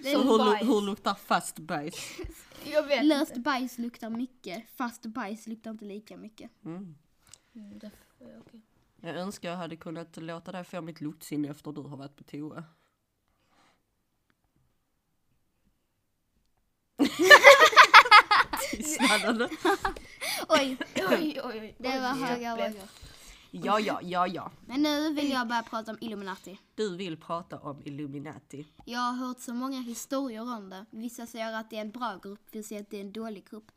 Det 0.02 0.12
Så 0.12 0.20
är 0.20 0.24
hur, 0.24 0.38
bajs. 0.38 0.68
hur 0.68 0.80
luktar 0.86 1.14
fast 1.14 1.58
bajs? 1.58 2.18
Jag 2.64 2.82
vet 2.86 3.04
Löst 3.04 3.36
bajs 3.36 3.78
luktar 3.78 4.10
mycket, 4.10 4.70
fast 4.76 5.06
bajs 5.06 5.46
luktar 5.46 5.70
inte 5.70 5.84
lika 5.84 6.16
mycket. 6.16 6.50
Mm. 6.64 6.94
Mm, 7.54 7.76
okej. 7.76 8.60
Jag 9.00 9.16
önskar 9.16 9.50
jag 9.50 9.56
hade 9.56 9.76
kunnat 9.76 10.16
låta 10.16 10.52
dig 10.52 10.64
få 10.64 10.80
mitt 10.80 11.00
luktsinne 11.00 11.48
efter 11.48 11.72
du 11.72 11.80
har 11.80 11.96
varit 11.96 12.16
på 12.16 12.24
toa. 12.24 12.64
Tystnaden. 18.70 19.48
Oj, 20.48 20.76
Oj, 21.10 21.40
oj, 21.44 21.74
det 21.78 22.00
var 22.00 22.26
höga 22.26 22.56
vågor. 22.56 22.88
Ja, 23.50 23.80
ja, 23.80 24.00
ja, 24.02 24.26
ja. 24.26 24.52
Men 24.66 24.82
nu 24.82 25.14
vill 25.14 25.30
jag 25.30 25.48
börja 25.48 25.62
prata 25.62 25.90
om 25.90 25.98
Illuminati. 26.00 26.58
Du 26.74 26.96
vill 26.96 27.16
prata 27.16 27.58
om 27.58 27.82
Illuminati. 27.84 28.66
Jag 28.84 29.00
har 29.00 29.12
hört 29.12 29.40
så 29.40 29.54
många 29.54 29.80
historier 29.80 30.56
om 30.56 30.70
det. 30.70 30.86
Vissa 30.90 31.26
säger 31.26 31.52
att 31.52 31.70
det 31.70 31.76
är 31.76 31.80
en 31.80 31.90
bra 31.90 32.18
grupp, 32.22 32.40
vissa 32.50 32.68
säger 32.68 32.82
att 32.82 32.90
det 32.90 32.96
är 32.96 33.00
en 33.00 33.12
dålig 33.12 33.48
grupp. 33.50 33.72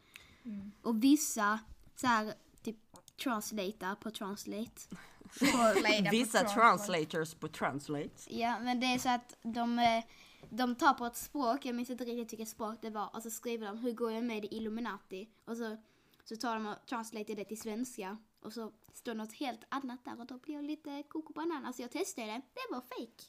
Och 0.81 1.03
vissa 1.03 1.59
så 1.95 2.07
här, 2.07 2.33
typ 2.63 2.77
translatar 3.23 3.95
på 3.95 4.11
translate. 4.11 4.81
På, 5.39 5.45
på 5.45 6.09
Vissa 6.11 6.39
translate. 6.39 6.53
translators 6.53 7.33
på 7.33 7.47
translate. 7.47 8.09
ja, 8.27 8.59
men 8.59 8.79
det 8.79 8.85
är 8.85 8.97
så 8.97 9.09
att 9.09 9.37
de, 9.41 9.79
eh, 9.79 10.03
de 10.49 10.75
tar 10.75 10.93
på 10.93 11.05
ett 11.05 11.15
språk, 11.15 11.65
jag 11.65 11.75
minns 11.75 11.89
inte 11.89 12.03
riktigt 12.05 12.33
vilket 12.33 12.49
språk 12.49 12.77
det 12.81 12.89
var, 12.89 13.15
och 13.15 13.23
så 13.23 13.29
skriver 13.29 13.67
de 13.67 13.77
hur 13.77 13.91
går 13.91 14.11
jag 14.11 14.23
med 14.23 14.45
i 14.45 14.55
Illuminati? 14.57 15.29
Och 15.45 15.57
så, 15.57 15.77
så 16.23 16.35
tar 16.35 16.53
de 16.53 16.65
och 16.67 16.75
translatear 16.85 17.35
det 17.35 17.45
till 17.45 17.61
svenska. 17.61 18.17
Och 18.41 18.53
så 18.53 18.71
står 18.93 19.13
något 19.13 19.33
helt 19.33 19.61
annat 19.69 20.05
där 20.05 20.19
och 20.19 20.25
då 20.25 20.37
blir 20.37 20.55
jag 20.55 20.63
lite 20.63 21.03
koko 21.07 21.33
banan. 21.33 21.73
Så 21.73 21.81
jag 21.81 21.91
testade 21.91 22.27
det, 22.27 22.41
det 22.53 22.61
var 22.71 22.81
fake. 22.81 23.23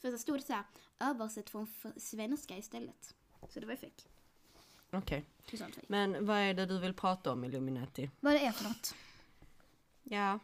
För 0.00 0.10
så 0.10 0.18
stod 0.18 0.38
det 0.38 0.42
så 0.42 0.52
här, 0.52 0.64
översätt 1.00 1.50
från 1.50 1.66
svenska 1.96 2.56
istället. 2.56 3.14
Så 3.48 3.60
det 3.60 3.66
var 3.66 3.76
fake. 3.76 4.02
Okej. 4.92 5.24
Fake. 5.50 5.80
Men 5.86 6.26
vad 6.26 6.36
är 6.36 6.54
det 6.54 6.66
du 6.66 6.78
vill 6.78 6.94
prata 6.94 7.32
om 7.32 7.44
Illuminati? 7.44 8.10
Vad 8.20 8.32
det 8.32 8.46
är 8.46 8.52
för 8.52 8.64
något? 8.64 8.94
Ja, 10.02 10.38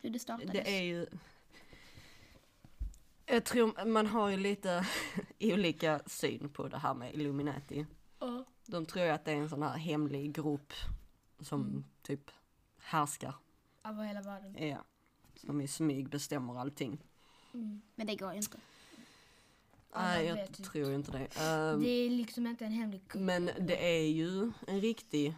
Hur 0.00 0.10
det 0.10 0.18
startades? 0.18 0.52
det 0.52 0.78
är 0.78 0.82
ju... 0.82 1.06
Jag 3.26 3.44
tror 3.44 3.84
man 3.84 4.06
har 4.06 4.28
ju 4.28 4.36
lite 4.36 4.86
olika 5.40 6.00
syn 6.06 6.48
på 6.48 6.68
det 6.68 6.78
här 6.78 6.94
med 6.94 7.14
Illuminati. 7.14 7.86
Ja. 8.18 8.44
De 8.66 8.86
tror 8.86 9.04
ju 9.04 9.10
att 9.10 9.24
det 9.24 9.32
är 9.32 9.36
en 9.36 9.48
sån 9.48 9.62
här 9.62 9.76
hemlig 9.76 10.32
grupp 10.32 10.72
som 11.40 11.84
typ 12.02 12.30
härskar. 12.78 13.34
Över 13.84 14.04
hela 14.04 14.22
världen. 14.22 14.68
Ja. 14.68 14.84
Som 15.34 15.60
i 15.60 15.68
smyg 15.68 16.08
bestämmer 16.08 16.60
allting. 16.60 16.98
Men 17.94 18.06
det 18.06 18.16
går 18.16 18.32
ju 18.32 18.36
inte. 18.36 18.58
Nej, 19.94 20.26
jag 20.26 20.34
vet 20.34 20.64
tror 20.64 20.92
inte 20.92 21.12
det. 21.12 21.40
Ehm, 21.40 21.80
Det 21.82 21.88
är 21.88 22.10
liksom 22.10 22.46
inte 22.46 22.64
en 22.64 22.72
hemlig 22.72 23.00
grupp. 23.08 23.22
Men 23.22 23.50
det 23.60 23.98
är 23.98 24.06
ju 24.08 24.52
en 24.66 24.80
riktig 24.80 25.34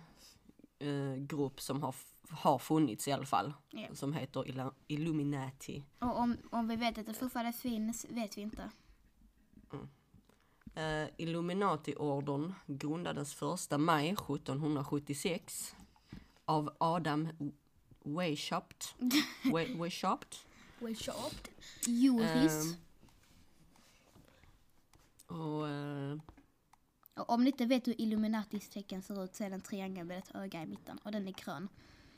eh, 0.78 1.14
grupp 1.16 1.60
som 1.60 1.82
har, 1.82 1.94
har 2.30 2.58
funnits 2.58 3.08
i 3.08 3.12
alla 3.12 3.26
fall. 3.26 3.52
Ja. 3.70 3.94
Som 3.94 4.12
heter 4.12 4.70
Illuminati. 4.86 5.84
Och 5.98 6.18
om, 6.18 6.36
om 6.50 6.68
vi 6.68 6.76
vet 6.76 6.98
att 6.98 7.06
det 7.06 7.14
fortfarande 7.14 7.52
finns 7.52 8.06
vet 8.10 8.36
vi 8.38 8.40
inte. 8.42 8.70
Uh, 10.76 11.08
Illuminati-ordern 11.16 12.54
grundades 12.66 13.42
1 13.72 13.80
maj 13.80 14.08
1776 14.08 15.74
av 16.44 16.76
Adam 16.78 17.28
Weishaupt. 18.04 18.94
We- 19.42 19.82
Weishaupt. 19.82 20.46
We 20.78 20.94
shopped. 20.94 21.48
Joris. 21.86 22.74
Ehm, 25.28 25.36
och 25.38 25.68
eh, 25.68 26.18
Och 27.14 27.30
om 27.30 27.44
ni 27.44 27.50
inte 27.50 27.66
vet 27.66 27.86
hur 27.88 28.00
Illuminatis 28.00 28.68
tecken 28.68 29.02
ser 29.02 29.24
ut 29.24 29.34
så 29.34 29.44
är 29.44 29.48
det 29.48 29.54
en 29.54 29.60
triangel 29.60 30.06
med 30.06 30.18
ett 30.18 30.34
öga 30.34 30.62
i 30.62 30.66
mitten. 30.66 30.98
Och 31.02 31.12
den 31.12 31.28
är 31.28 31.32
grön. 31.32 31.68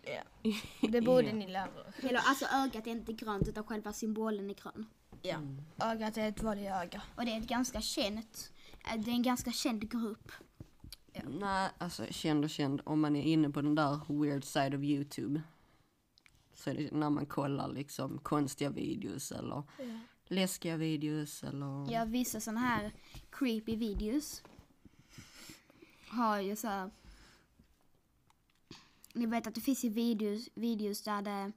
Det 0.81 1.01
borde 1.01 1.27
Ja. 1.29 1.33
ni 1.35 1.47
lära 1.47 1.65
er. 1.65 2.09
Eller 2.09 2.21
alltså 2.25 2.45
ögat 2.53 2.87
är 2.87 2.91
inte 2.91 3.13
grönt 3.13 3.49
utan 3.49 3.65
själva 3.65 3.93
symbolen 3.93 4.51
är 4.51 4.55
grön. 4.55 4.87
Ja. 5.23 5.39
Ögat 5.87 6.17
är 6.17 6.29
ett 6.29 6.43
vanligt 6.43 6.71
öga. 6.71 7.03
Och 7.17 7.25
det 7.25 7.33
är 7.33 7.39
ett 7.39 7.49
ganska 7.49 7.81
känt, 7.81 8.53
eh, 8.93 9.01
det 9.01 9.11
är 9.11 9.15
en 9.15 9.23
ganska 9.23 9.53
känd 9.53 9.91
grupp. 9.91 10.33
Nej, 11.41 11.71
alltså 11.79 12.07
känd 12.11 12.45
och 12.45 12.51
känd. 12.51 12.81
Om 12.85 13.01
man 13.01 13.17
är 13.17 13.23
inne 13.23 13.51
på 13.51 13.63
den 13.63 13.75
där 13.75 14.01
weird 14.23 14.45
side 14.45 14.75
of 14.75 14.81
YouTube. 14.83 15.43
Så 16.55 16.71
är 16.71 16.75
det 16.75 16.93
när 16.93 17.11
man 17.11 17.27
kollar 17.27 17.69
liksom 17.73 18.19
konstiga 18.19 18.71
videos 18.71 19.33
eller 19.33 19.63
Ja. 19.79 19.85
läskiga 20.27 20.77
videos 20.77 21.43
eller... 21.43 21.93
Jag 21.93 22.07
vissa 22.07 22.41
sådana 22.41 22.61
här 22.61 22.93
creepy 23.31 23.77
videos 23.77 24.43
har 26.09 26.41
ju 26.41 26.57
så 26.57 26.69
här. 26.69 26.91
Ni 29.13 29.27
vet 29.27 29.47
att 29.47 29.55
det 29.55 29.61
finns 29.61 29.85
ju 29.85 29.89
videos, 29.89 30.49
videos 30.55 31.03
där 31.03 31.23
det 31.23 31.53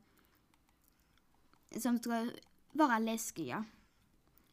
som 1.81 1.99
ska 1.99 2.29
vara 2.71 2.99
läskiga. 2.99 3.65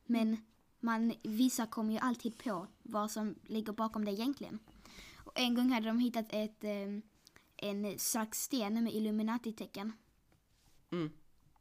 Men 0.04 0.36
man, 0.80 1.14
vissa 1.22 1.66
kommer 1.66 1.92
ju 1.92 1.98
alltid 1.98 2.38
på 2.38 2.66
vad 2.82 3.10
som 3.10 3.34
ligger 3.42 3.72
bakom 3.72 4.04
det 4.04 4.12
egentligen. 4.12 4.58
Och 5.16 5.32
en 5.34 5.54
gång 5.54 5.70
hade 5.70 5.86
de 5.86 5.98
hittat 5.98 6.26
ett, 6.32 6.64
eh, 6.64 6.98
en 7.56 7.98
slags 7.98 8.42
sten 8.42 8.84
med 8.84 8.92
Illuminati-tecken. 8.92 9.92
Mm. 10.90 11.10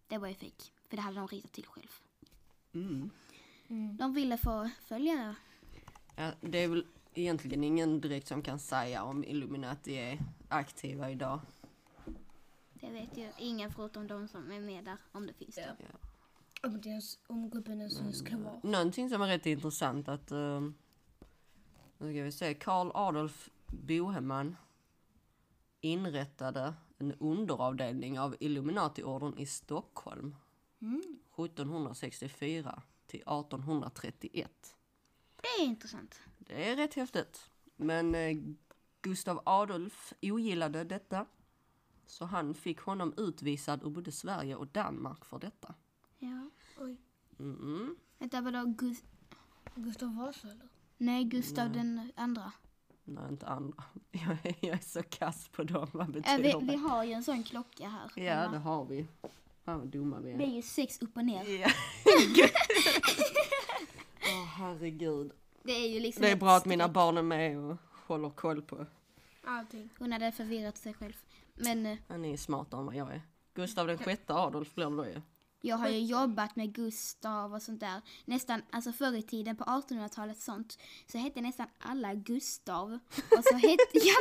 Det 0.08 0.18
var 0.18 0.28
ju 0.28 0.34
fake, 0.34 0.64
för 0.90 0.96
det 0.96 1.02
hade 1.02 1.16
de 1.16 1.28
ritat 1.28 1.52
till 1.52 1.66
själv. 1.66 1.92
Mm. 2.74 3.10
Mm. 3.68 3.98
De 3.98 4.14
ville 4.14 4.38
få 4.38 4.70
följare. 4.86 5.36
Ja, 6.16 6.32
det 6.42 6.58
är 6.58 6.68
väl 6.68 6.86
egentligen 7.14 7.64
ingen 7.64 8.02
direkt 8.02 8.28
som 8.28 8.42
kan 8.42 8.60
säga 8.60 9.04
om 9.04 9.24
Illuminati 9.24 9.94
är 9.94 10.20
aktiva 10.52 11.12
idag. 11.12 11.40
Det 12.74 12.90
vet 12.90 13.18
ju 13.18 13.32
ingen 13.38 13.72
förutom 13.72 14.08
de 14.08 14.28
som 14.28 14.52
är 14.52 14.60
med 14.60 14.86
där, 14.86 14.98
om 15.12 15.28
det 15.28 15.34
finns 15.34 15.56
det. 15.56 15.76
Om, 16.64 16.82
det 16.82 16.90
ens, 16.90 17.20
om 17.28 17.50
gruppen 17.50 17.78
ens 17.78 18.00
mm. 18.00 18.14
ska 18.14 18.38
vara. 18.38 18.60
Någonting 18.64 19.10
som 19.10 19.22
är 19.22 19.28
rätt 19.28 19.46
intressant 19.46 20.08
att... 20.08 20.32
Uh, 20.32 20.70
nu 21.98 22.14
ska 22.14 22.24
vi 22.24 22.32
se. 22.32 22.54
Karl 22.54 22.92
Adolf 22.94 23.50
Boheman 23.68 24.56
inrättade 25.82 26.74
en 26.98 27.14
underavdelning 27.14 28.20
av 28.20 28.36
Illuminati-ordern 28.40 29.38
i 29.38 29.46
Stockholm. 29.46 30.36
1764 30.82 32.82
till 33.08 33.22
1831. 33.22 34.76
Det 35.42 35.48
är 35.48 35.66
intressant. 35.66 36.20
Det 36.38 36.70
är 36.70 36.76
rätt 36.76 36.94
häftigt. 36.94 37.50
Men 37.76 38.16
eh, 38.16 38.38
Gustav 39.02 39.42
Adolf 39.46 40.14
ogillade 40.22 40.84
detta. 40.84 41.26
Så 42.06 42.26
han 42.26 42.54
fick 42.54 42.80
honom 42.80 43.14
utvisad 43.18 43.84
ur 43.84 43.90
både 43.90 44.12
Sverige 44.12 44.56
och 44.56 44.68
Danmark 44.68 45.26
för 45.26 45.40
detta. 45.40 45.74
Ja. 46.20 46.50
Oj. 46.80 46.98
Mm. 47.40 47.96
Vänta, 48.20 48.42
vadå? 48.42 48.58
Gus- 48.66 49.04
Gustav 49.76 50.16
Vasa 50.16 50.48
eller? 50.48 50.68
Nej, 50.98 51.24
Gustav 51.24 51.72
den 51.72 52.12
andra. 52.16 52.52
Nej, 53.04 53.24
inte 53.30 53.48
andra. 53.48 53.84
Jag 54.12 54.32
är, 54.46 54.56
jag 54.60 54.74
är 54.78 54.84
så 54.84 55.04
kass 55.04 55.48
på 55.48 55.64
dem. 55.64 55.88
Vad 55.94 56.08
Äh, 56.08 56.12
betyder 56.14 56.38
vi, 56.44 56.52
det? 56.52 56.72
vi 56.72 56.76
har 56.76 57.04
ju 57.04 57.12
en 57.12 57.24
sån 57.24 57.44
klocka 57.44 57.90
här. 57.90 58.12
Ja, 58.16 58.34
hemma. 58.34 58.52
det 58.52 58.58
har 58.60 58.86
vi. 58.86 59.08
Fan 59.66 59.80
vad 59.80 59.88
dumma 59.88 60.20
vi 60.20 60.34
Det 60.34 60.44
är. 60.44 60.48
är 60.48 60.56
ju 60.56 60.62
sex 60.62 61.02
upp 61.02 61.18
och 61.18 61.26
ner. 61.26 61.60
Ja. 61.62 61.70
Åh 64.24 64.46
herregud. 64.46 65.32
Det 65.64 65.72
är 65.72 65.88
ju 65.90 66.00
liksom 66.00 66.22
Det 66.22 66.32
är 66.32 66.36
bra 66.36 66.56
att 66.56 66.66
mina 66.66 66.90
barn 66.90 67.18
är 67.18 67.22
med 67.22 67.58
och 67.58 67.78
håller 68.12 68.30
koll 68.30 68.62
på. 68.62 68.86
Allting. 69.44 69.90
Hon 70.00 70.12
hade 70.12 70.32
förvirrat 70.32 70.78
sig 70.78 70.94
själv. 70.94 71.14
Men 71.56 71.86
eh, 71.86 71.98
Han 72.08 72.26
är 72.26 72.38
smartare 72.38 72.80
än 72.80 72.86
vad 72.86 72.96
jag 72.96 73.14
är. 73.14 73.22
Gustav 73.54 73.88
den 73.88 73.98
sjätte 73.98 74.34
Adolf 74.34 74.76
blir 74.76 74.86
det 74.90 74.96
då 74.96 75.06
ju. 75.06 75.22
jag 75.62 75.78
har 75.78 75.90
ju 75.90 76.00
jobbat 76.00 76.56
med 76.56 76.74
Gustav 76.76 77.54
och 77.54 77.62
sånt 77.62 77.80
där. 77.80 78.02
Nästan, 78.26 78.62
alltså 78.72 78.92
förr 78.92 79.16
i 79.16 79.22
tiden 79.22 79.56
på 79.56 79.64
1800-talet 79.64 80.42
sånt, 80.42 80.78
så 81.12 81.18
hette 81.18 81.42
nästan 81.42 81.68
alla 81.80 82.14
Gustav. 82.14 83.00
Och 83.38 83.44
så 83.44 83.56
hette, 83.56 83.84
ja, 83.94 84.16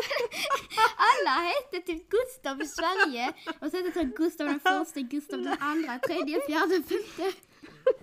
alla 0.96 1.30
hette 1.30 1.86
typ 1.86 2.10
Gustav 2.10 2.62
i 2.62 2.66
Sverige. 2.66 3.32
Och 3.60 3.70
så 3.70 3.76
hette 3.76 3.98
det 4.00 4.04
Gustav 4.16 4.46
den 4.46 4.60
första, 4.60 5.00
Gustav 5.00 5.42
den 5.42 5.56
andra, 5.60 5.98
tredje, 5.98 6.40
fjärde, 6.46 6.82
femte, 6.82 7.32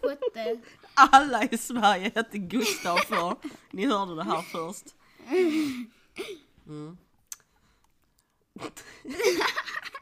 sjätte. 0.02 0.62
Alla 0.94 1.44
i 1.44 1.58
Sverige 1.58 2.12
hette 2.16 2.38
Gustav 2.38 2.98
för. 2.98 3.36
Ni 3.72 3.86
hörde 3.86 4.16
det 4.16 4.24
här 4.24 4.42
först. 4.42 4.86
Mm. 6.68 6.98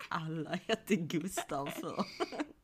Alla 0.09 0.49
hette 0.67 0.95
Gustav 0.95 1.65
för. 1.65 2.05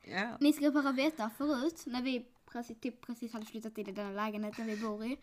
Ja. 0.04 0.38
Ni 0.40 0.54
ska 0.54 0.72
bara 0.72 0.92
veta 0.92 1.30
förut, 1.38 1.84
när 1.86 2.02
vi 2.02 2.26
precis, 2.52 2.80
typ 2.80 3.06
precis 3.06 3.34
hade 3.34 3.46
flyttat 3.46 3.78
in 3.78 3.88
i 3.90 3.92
den 3.92 4.06
här 4.06 4.14
lägenheten 4.14 4.68
vi 4.68 4.78
bor 4.78 5.06
i. 5.06 5.18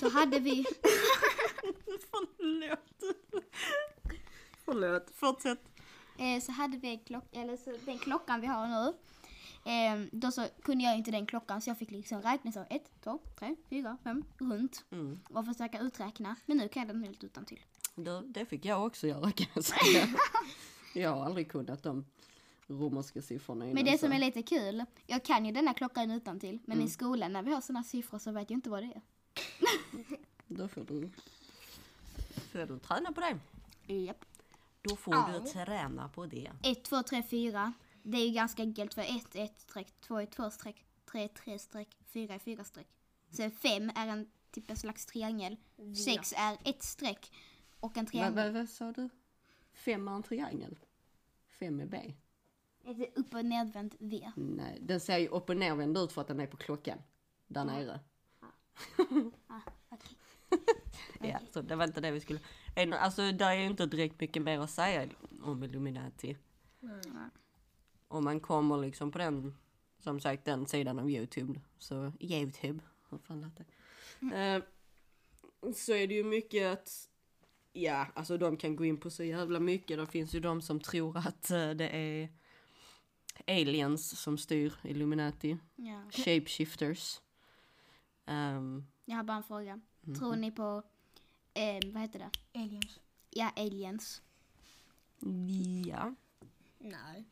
Så 0.00 0.08
hade 0.10 0.38
vi, 0.38 0.64
Förlåt. 2.10 3.16
Förlåt. 4.64 5.10
Fortsätt. 5.14 5.60
eh, 6.18 6.40
så 6.42 6.52
hade 6.52 6.76
vi 6.76 6.88
en 6.88 6.98
klocka, 7.04 7.40
eller 7.40 7.56
så 7.56 7.76
den 7.84 7.98
klockan 7.98 8.40
vi 8.40 8.46
har 8.46 8.66
nu. 8.66 8.92
Eh, 9.64 10.00
då 10.12 10.30
så 10.30 10.46
kunde 10.62 10.84
jag 10.84 10.96
inte 10.96 11.10
den 11.10 11.26
klockan 11.26 11.60
så 11.60 11.70
jag 11.70 11.78
fick 11.78 11.90
liksom 11.90 12.22
räkna 12.22 12.52
så 12.52 12.64
1, 12.70 12.82
2, 13.04 13.18
3, 13.38 13.56
4, 13.68 13.96
5 14.04 14.24
runt 14.38 14.84
Mm. 14.90 15.20
och 15.32 15.46
försöka 15.46 15.78
uträkna. 15.80 16.36
Men 16.46 16.56
nu 16.56 16.68
kan 16.68 16.80
jag 16.86 16.88
den 16.96 17.04
helt 17.04 17.24
utan 17.24 17.44
till. 17.44 17.60
Det, 17.94 18.22
det 18.26 18.46
fick 18.46 18.64
jag 18.64 18.86
också 18.86 19.06
göra 19.06 19.30
kan 19.32 19.46
jag 19.54 19.64
säga. 19.64 20.06
Jag 20.94 21.10
har 21.10 21.24
aldrig 21.24 21.50
kunnat 21.50 21.82
de 21.82 22.04
romerska 22.66 23.22
siffrorna 23.22 23.64
innan. 23.64 23.74
Men 23.74 23.84
det 23.84 23.92
så- 23.92 23.98
som 23.98 24.12
är 24.12 24.18
lite 24.18 24.42
kul, 24.42 24.84
jag 25.06 25.24
kan 25.24 25.46
ju 25.46 25.52
denna 25.52 25.74
klockan 25.74 26.10
utan 26.10 26.40
till, 26.40 26.58
men 26.64 26.82
i 26.82 26.88
skolan 26.88 27.32
när 27.32 27.42
vi 27.42 27.52
har 27.52 27.60
sådana 27.60 27.84
siffror 27.84 28.18
så 28.18 28.32
vet 28.32 28.50
jag 28.50 28.56
inte 28.56 28.70
vad 28.70 28.82
det 28.82 28.86
är. 28.94 29.00
Då 30.46 30.68
får 30.68 30.80
du, 30.84 31.10
får 32.52 32.58
du 32.66 32.78
träna 32.78 33.12
på 33.12 33.20
det. 33.20 33.38
Japp. 33.94 34.24
Då 34.82 34.96
får 34.96 35.14
Ja. 35.14 35.28
du 35.44 35.48
träna 35.50 36.08
på 36.08 36.26
det. 36.26 36.50
1, 36.62 36.84
2, 36.84 37.02
3, 37.02 37.22
4. 37.22 37.72
Det 38.02 38.18
är 38.18 38.26
ju 38.26 38.32
ganska 38.32 38.62
enkelt 38.62 38.94
för 38.94 39.02
1 39.02 39.34
är 39.34 39.44
1 39.44 39.60
streck, 39.60 39.94
2 40.00 40.16
är 40.16 40.26
2 40.26 40.50
streck, 40.50 40.84
3 41.12 41.24
är 41.24 41.28
3 41.28 41.58
streck, 41.58 41.98
4 42.04 42.34
är 42.34 42.38
4 42.38 42.64
streck. 42.64 42.86
Så 43.30 43.50
5 43.50 43.90
är 43.94 44.08
en 44.08 44.30
typ 44.50 44.70
en 44.70 44.76
slags 44.76 45.06
triangel. 45.06 45.56
6 46.06 46.34
är 46.36 46.58
ett 46.64 46.82
streck 46.82 47.32
och 47.80 47.96
en 47.96 48.06
triangel. 48.06 48.34
vad, 48.34 48.52
vad 48.52 48.68
sa 48.68 48.92
du? 48.92 49.08
Fem 49.72 50.08
är 50.08 50.12
en 50.12 50.22
triangel? 50.22 50.78
Fem 51.46 51.80
är 51.80 51.86
B? 51.86 52.14
Ett 52.84 53.18
upp 53.18 53.34
och 53.34 53.44
nedvänt 53.44 53.94
V. 53.98 54.32
Nej, 54.36 54.78
den 54.80 55.00
ser 55.00 55.18
ju 55.18 55.28
upp 55.28 55.48
och 55.48 55.56
nervänd 55.56 55.98
ut 55.98 56.12
för 56.12 56.20
att 56.20 56.28
den 56.28 56.40
är 56.40 56.46
på 56.46 56.56
klockan. 56.56 56.98
Där 57.46 57.64
nere. 57.64 58.00
Ah, 59.46 59.60
okej. 59.88 60.16
Ja, 61.20 61.38
så 61.52 61.62
det 61.62 61.76
var 61.76 61.84
inte 61.84 62.00
det 62.00 62.10
vi 62.10 62.20
skulle... 62.20 62.40
Alltså 62.98 63.32
det 63.32 63.44
är 63.44 63.54
ju 63.54 63.66
inte 63.66 63.86
direkt 63.86 64.20
mycket 64.20 64.42
mer 64.42 64.58
att 64.58 64.70
säga 64.70 65.08
om 65.42 65.64
Illuminati. 65.64 66.36
Om 68.10 68.24
man 68.24 68.40
kommer 68.40 68.76
liksom 68.78 69.12
på 69.12 69.18
den, 69.18 69.54
som 69.98 70.20
sagt 70.20 70.44
den 70.44 70.66
sidan 70.66 70.98
av 70.98 71.10
Youtube, 71.10 71.60
så 71.78 72.12
Youtube, 72.20 72.80
hur 73.10 73.18
fan 73.18 73.40
lät 73.40 73.56
det? 73.56 73.64
Eh, 74.36 74.62
så 75.74 75.92
är 75.92 76.06
det 76.06 76.14
ju 76.14 76.24
mycket 76.24 76.72
att, 76.72 77.08
ja, 77.72 78.06
alltså 78.14 78.38
de 78.38 78.56
kan 78.56 78.76
gå 78.76 78.84
in 78.84 78.96
på 79.00 79.10
så 79.10 79.24
jävla 79.24 79.60
mycket. 79.60 79.98
Det 79.98 80.06
finns 80.06 80.34
ju 80.34 80.40
de 80.40 80.62
som 80.62 80.80
tror 80.80 81.16
att 81.18 81.50
eh, 81.50 81.70
det 81.70 81.88
är 81.96 82.28
aliens 83.46 84.20
som 84.20 84.38
styr 84.38 84.74
Illuminati, 84.84 85.58
Ja. 85.76 86.02
shapeshifters. 86.10 87.20
Um, 88.26 88.86
Jag 89.04 89.16
har 89.16 89.24
bara 89.24 89.36
en 89.36 89.42
fråga. 89.42 89.80
Mhm. 90.00 90.14
Tror 90.14 90.36
ni 90.36 90.50
på, 90.50 90.82
eh, 91.54 91.80
vad 91.92 92.02
heter 92.02 92.18
det? 92.18 92.30
Aliens. 92.60 93.00
Ja, 93.30 93.50
aliens. 93.56 94.22
ja. 95.86 96.14
Nej. 96.78 97.24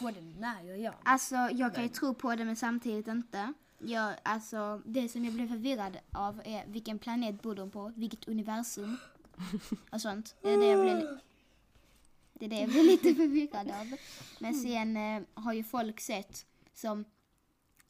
Både 0.00 0.20
nej 0.38 0.72
och 0.72 0.78
ja. 0.78 0.94
Alltså 1.02 1.36
jag 1.36 1.74
kan 1.74 1.82
ju 1.82 1.88
tro 1.88 2.14
på 2.14 2.34
det 2.34 2.44
men 2.44 2.56
samtidigt 2.56 3.08
inte. 3.08 3.52
Jag, 3.78 4.14
alltså, 4.22 4.82
det 4.84 5.08
som 5.08 5.24
jag 5.24 5.34
blev 5.34 5.48
förvirrad 5.48 5.98
av 6.12 6.42
är 6.44 6.66
vilken 6.66 6.98
planet 6.98 7.42
bor 7.42 7.54
de 7.54 7.70
på, 7.70 7.92
vilket 7.96 8.28
universum 8.28 8.96
och 9.90 10.00
sånt. 10.00 10.36
Det 10.42 10.50
är 10.50 10.58
det 10.58 10.66
jag 10.66 10.80
blev, 10.80 11.18
det 12.32 12.44
är 12.44 12.48
det 12.48 12.60
jag 12.60 12.70
blev 12.70 12.84
lite 12.84 13.14
förvirrad 13.14 13.70
av. 13.70 13.96
Men 14.38 14.54
sen 14.54 14.96
eh, 14.96 15.22
har 15.34 15.52
ju 15.52 15.64
folk 15.64 16.00
sett 16.00 16.46
som 16.74 17.04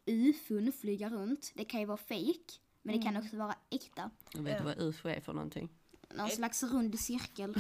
ufon 0.07 0.73
flyga 0.73 1.09
runt. 1.09 1.53
Det 1.55 1.65
kan 1.65 1.81
ju 1.81 1.87
vara 1.87 1.97
fake, 1.97 2.53
men 2.83 2.97
det 2.97 3.03
kan 3.03 3.17
också 3.17 3.37
vara 3.37 3.55
äkta. 3.71 4.11
Jag 4.33 4.43
vet 4.43 4.59
du 4.59 4.65
vad 4.65 4.81
UFO 4.81 5.09
är 5.09 5.21
för 5.21 5.33
någonting? 5.33 5.69
Någon 6.15 6.29
slags 6.31 6.63
rund 6.63 6.99
cirkel 7.01 7.55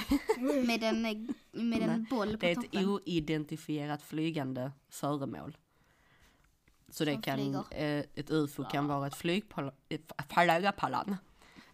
med 0.67 0.83
en, 0.85 1.03
med 1.53 1.83
en 1.83 2.07
boll 2.11 2.31
på 2.33 2.37
Det 2.37 2.47
är 2.47 2.51
ett 2.59 2.65
toppen. 2.65 2.89
oidentifierat 2.89 4.03
flygande 4.03 4.73
föremål. 4.89 5.57
Så 6.89 7.05
det 7.05 7.13
Som 7.13 7.23
kan, 7.23 7.39
flyger. 7.39 7.65
eh, 7.71 8.05
ett 8.15 8.31
UFO 8.31 8.65
kan 8.65 8.87
vara 8.87 9.07
ett 9.07 9.15
flygplan, 9.15 9.71
ett 9.89 10.13
flygplan, 10.29 11.17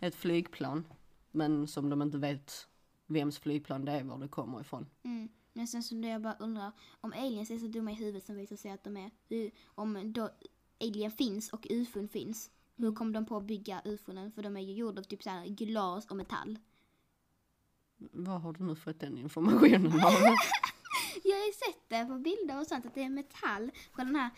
ett 0.01 0.15
flygplan, 0.15 0.85
men 1.31 1.67
som 1.69 1.91
de 1.91 2.03
inte 2.03 2.19
vet 2.19 2.69
vems 3.07 3.39
flygplan 3.39 3.85
det 3.85 3.93
är, 3.93 4.05
var 4.05 4.19
det 4.19 4.29
kommer 4.29 4.61
ifrån. 4.61 4.87
Mm. 5.03 5.29
Men 5.53 5.67
sen 5.69 5.83
så 5.83 5.95
jag 5.97 6.23
bara 6.23 6.37
undrar 6.39 6.73
om 7.01 7.12
aliens 7.12 7.51
är 7.51 7.59
så 7.59 7.67
dumma 7.67 7.91
i 7.91 7.95
huvudet 7.95 8.25
som 8.25 8.37
visar 8.37 8.57
sig 8.57 8.71
att 8.71 8.85
de 8.85 8.97
är. 8.97 9.11
hur- 9.29 9.51
Om 9.67 10.12
då 10.12 10.31
alien 10.81 11.11
finns 11.11 11.53
och 11.53 11.67
ufon 11.71 12.09
finns. 12.09 12.51
Hur 12.77 12.93
kom 12.93 13.12
de 13.12 13.27
på 13.27 13.37
att 13.37 13.45
bygga 13.45 13.83
ufonen? 13.85 14.33
För 14.33 14.43
de 14.43 14.57
är 14.57 14.61
ju 14.61 14.73
gjorda 14.73 15.01
av 15.01 15.05
typ 15.05 15.23
så 15.23 15.31
här 15.31 15.47
glas 15.47 16.07
och 16.07 16.17
metall. 16.17 16.59
Var 17.97 18.39
har 18.39 18.53
du 18.53 18.65
nu 18.65 18.77
fått 18.77 19.01
den 19.01 19.19
informationen 19.19 19.87
av? 19.87 20.12
Jag 21.25 21.37
har 21.37 21.47
ju 21.47 21.53
sett 21.53 21.89
det 21.89 22.05
på 22.05 22.15
bilder 22.19 22.61
och 22.61 22.67
sånt 22.67 22.87
att 22.87 22.95
det 22.95 23.03
är 23.03 23.09
metall 23.09 23.71
på 23.93 24.01
den 24.01 24.17
här 24.17 24.31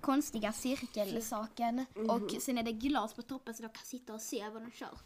konstiga 0.00 0.52
cirkelsaken. 0.52 1.86
Och 2.08 2.42
sen 2.42 2.58
är 2.58 2.62
det 2.62 2.72
glas 2.72 3.14
på 3.14 3.22
toppen 3.22 3.54
så 3.54 3.62
de 3.62 3.68
kan 3.68 3.84
sitta 3.84 4.14
och 4.14 4.20
se 4.20 4.48
vad 4.48 4.62
de 4.62 4.70
kör. 4.70 4.98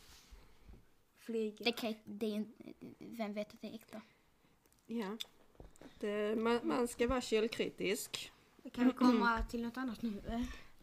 Flyger. 1.18 1.64
Det 1.64 1.72
kan, 1.72 1.94
det 2.04 2.36
är 2.36 2.44
vem 2.98 3.32
vet 3.32 3.54
att 3.54 3.60
det 3.60 3.68
är 3.68 3.74
äkta? 3.74 4.00
ja, 4.86 5.16
det, 6.00 6.36
man, 6.38 6.60
man 6.62 6.88
ska 6.88 7.08
vara 7.08 7.20
källkritisk. 7.20 8.32
Kan 8.72 8.86
vi 8.86 8.92
komma 8.92 9.42
till 9.42 9.62
något 9.62 9.76
annat 9.76 10.02
nu? 10.02 10.22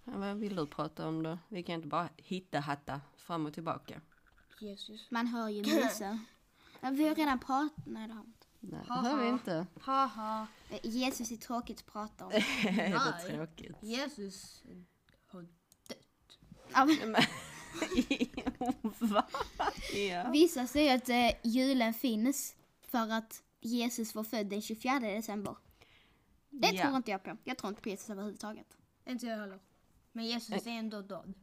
Ja, 0.03 0.17
vad 0.17 0.37
vill 0.37 0.55
du 0.55 0.67
prata 0.67 1.07
om 1.07 1.23
då? 1.23 1.37
Vi 1.49 1.63
kan 1.63 1.75
inte 1.75 1.87
bara 1.87 2.09
hitta 2.17 2.59
hatta 2.59 3.01
fram 3.17 3.45
och 3.45 3.53
tillbaka. 3.53 4.01
Jesus. 4.59 5.11
Man 5.11 5.27
hör 5.27 5.49
ju. 5.49 5.63
Ja, 6.81 6.89
vi 6.89 7.07
har 7.07 7.15
redan 7.15 7.39
pratat, 7.39 7.85
nej 7.85 8.07
det 8.07 8.13
har 8.13 8.23
vi 8.23 8.27
inte. 8.29 8.47
Nej, 8.59 8.81
det 8.87 8.93
hör 8.93 9.17
vi 9.23 9.29
inte. 9.29 9.67
Haha. 9.81 10.47
Jesus 10.83 11.31
är 11.31 11.37
tråkigt 11.37 11.79
att 11.79 11.85
prata 11.85 12.25
om. 12.25 12.31
är 12.31 12.41
det 12.73 12.99
Nej. 12.99 13.35
tråkigt? 13.37 13.75
Jesus 13.81 14.63
har 15.27 15.47
Ja, 16.73 16.85
men 16.85 17.11
Men, 17.11 17.21
Va? 19.09 19.27
Ja. 19.93 20.29
Vissa 20.31 20.67
säger 20.67 20.95
att 20.97 21.09
eh, 21.09 21.31
julen 21.43 21.93
finns 21.93 22.55
för 22.81 23.11
att 23.11 23.43
Jesus 23.59 24.15
var 24.15 24.23
född 24.23 24.47
den 24.47 24.61
24 24.61 24.99
december. 24.99 25.55
Det 26.49 26.67
Ja. 26.71 26.81
tror 26.83 26.95
inte 26.95 27.11
jag 27.11 27.23
på. 27.23 27.37
Jag 27.43 27.57
tror 27.57 27.69
inte 27.69 27.81
på 27.81 27.89
Jesus 27.89 28.09
överhuvudtaget. 28.09 28.77
Inte 29.05 29.25
jag 29.25 29.37
heller. 29.37 29.59
Men 30.12 30.26
Jesus 30.26 30.67
är 30.67 30.71
ändå 30.71 31.02
död. 31.02 31.34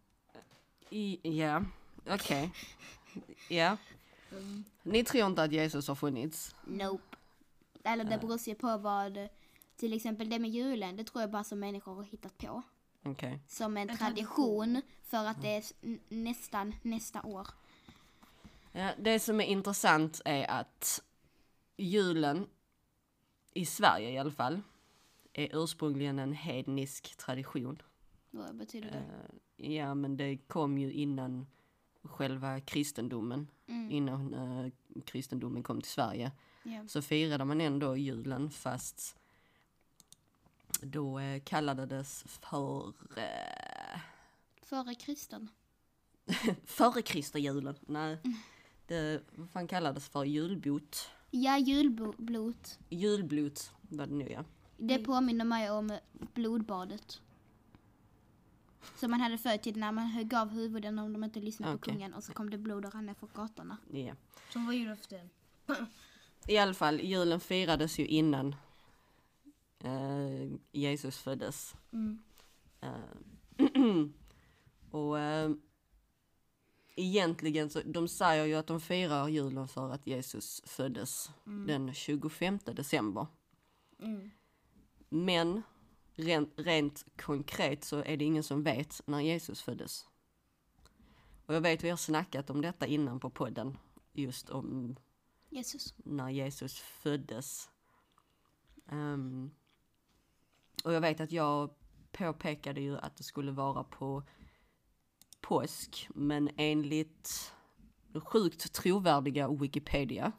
Ja, 1.23 1.65
okej. 2.07 2.53
Ja. 3.49 3.77
Ni 4.83 5.05
tror 5.05 5.27
inte 5.27 5.43
att 5.43 5.53
Jesus 5.53 5.89
har 5.89 5.95
funnits? 5.95 6.55
Nope. 6.67 7.17
Eller 7.85 8.05
det 8.05 8.19
beror 8.19 8.39
sig 8.39 8.55
på 8.55 8.77
vad, 8.79 9.29
till 9.77 9.93
exempel 9.93 10.31
det 10.31 10.39
med 10.39 10.51
julen, 10.51 10.97
det 10.97 11.05
tror 11.05 11.23
jag 11.23 11.31
bara 11.31 11.45
som 11.45 11.59
människor 11.61 11.95
har 11.95 12.03
hittat 12.03 12.39
på. 12.39 12.63
Okej. 13.05 13.41
Som 13.49 13.77
en 13.77 13.97
tradition 13.97 14.83
för 15.03 15.25
att 15.27 15.43
det 15.43 15.57
är 15.57 15.65
n- 15.83 16.01
nästan 16.09 16.75
nästa 16.83 17.23
år. 17.23 17.47
Ja, 18.73 18.91
det 18.99 19.21
som 19.21 19.41
är 19.41 19.45
intressant 19.45 20.21
är 20.25 20.51
att 20.51 21.03
julen, 21.77 22.47
i 23.55 23.67
Sverige 23.67 24.11
i 24.11 24.19
alla 24.19 24.31
fall, 24.31 24.61
är 25.33 25.49
ursprungligen 25.63 26.19
en 26.19 26.33
hednisk 26.33 27.17
tradition. 27.17 27.83
Vad 28.31 28.57
betyder 28.57 28.91
det? 28.91 28.97
Eh, 29.67 29.73
ja, 29.75 29.95
men 29.95 30.17
det 30.17 30.37
kom 30.37 30.79
ju 30.79 30.93
innan 30.93 31.47
själva 32.03 32.61
kristendomen, 32.61 33.49
Mm. 33.67 33.91
innan 33.91 34.35
eh, 34.35 34.73
kristendomen 35.05 35.63
kom 35.63 35.81
till 35.81 35.91
Sverige. 35.91 36.33
Ja. 36.63 36.89
Så 36.89 37.03
firade 37.03 37.45
man 37.45 37.61
ändå 37.61 37.97
julen 37.97 38.51
fast 38.51 39.17
då 40.83 41.19
eh, 41.19 41.43
kallades 41.45 42.25
för 42.29 42.89
eh, 43.17 44.01
Före 44.63 44.95
kristen. 44.95 45.49
före 46.65 47.03
Kristerjulen. 47.03 47.75
Nej, 47.87 48.19
det 48.87 49.23
vad 49.35 49.51
fan 49.51 49.67
kallades 49.69 50.09
för 50.09 50.25
julbot. 50.25 51.11
Ja, 51.31 51.59
julblot. 51.59 52.79
Julblot 52.89 53.73
var 53.81 54.07
det 54.07 54.15
nu 54.15 54.29
ja. 54.31 54.45
Det 54.77 54.99
påminner 54.99 55.45
mig 55.45 55.71
om 55.71 55.99
blodbadet. 56.35 57.21
Som 58.97 59.11
man 59.11 59.21
hade 59.21 59.39
förr 59.39 59.55
i 59.55 59.59
tiden 59.59 59.81
när 59.81 59.93
man 59.93 60.07
högg 60.07 60.35
av 60.35 60.49
huvuden 60.49 60.99
om 60.99 61.13
de 61.13 61.25
inte 61.25 61.41
lyssnade 61.41 61.73
på 61.73 61.79
Okej. 61.79 61.95
kungen 61.95 62.15
och 62.15 62.25
så 62.25 62.33
kom 62.33 62.51
det 62.51 62.59
blod 62.59 62.85
och 62.85 62.95
rann 62.95 63.15
för 63.15 63.27
gatorna. 63.35 63.77
ja. 63.93 64.15
Som 64.53 64.67
var 64.67 64.73
julafton. 64.73 65.31
I 66.47 66.59
alla 66.59 66.75
fall, 66.75 67.01
julen 67.01 67.41
firades 67.41 67.99
ju 67.99 68.07
innan 68.07 68.55
eh, 69.79 70.53
Jesus 70.73 71.19
föddes. 71.19 71.75
Mm. 71.93 72.19
Eh, 72.81 74.07
och 74.91 75.19
eh, 75.19 75.51
egentligen 76.97 77.71
så, 77.71 77.81
de 77.85 78.09
säger 78.09 78.45
ju 78.45 78.55
att 78.55 78.67
de 78.67 78.81
firar 78.81 79.29
julen 79.29 79.69
för 79.69 79.91
att 79.91 80.07
Jesus 80.07 80.63
föddes 80.67 81.31
den 81.45 81.95
25 81.95 82.59
december. 82.65 83.27
Mm. 84.03 84.31
Men 85.09 85.63
rent, 86.19 86.53
rent 86.57 87.05
konkret 87.17 87.85
så 87.85 87.99
är 87.99 88.17
det 88.17 88.25
ingen 88.25 88.43
som 88.43 88.63
vet 88.63 89.01
när 89.07 89.21
Jesus 89.21 89.63
föddes. 89.63 90.09
Och 91.47 91.55
jag 91.55 91.61
vet 91.61 91.85
vi 91.85 91.91
har 91.91 91.97
snackat 91.97 92.51
om 92.51 92.61
detta 92.61 92.87
innan 92.87 93.21
på 93.21 93.31
podden. 93.31 93.79
Just 94.13 94.51
om 94.51 94.97
Jesus. 95.49 95.95
när 95.97 96.31
Jesus 96.31 96.79
föddes. 96.79 97.71
Ehm, 98.87 99.51
och 100.85 100.93
jag 100.93 101.01
vet 101.01 101.21
att 101.21 101.33
jag 101.33 101.71
påpekade 102.13 102.81
ju 102.81 102.99
att 102.99 103.17
det 103.17 103.23
skulle 103.25 103.53
vara 103.53 103.85
på 103.85 104.23
påsk, 105.41 106.09
men 106.15 106.51
enligt 106.57 107.53
sjukt 108.15 108.73
trovärdiga 108.73 109.49
Wikipedia, 109.49 110.33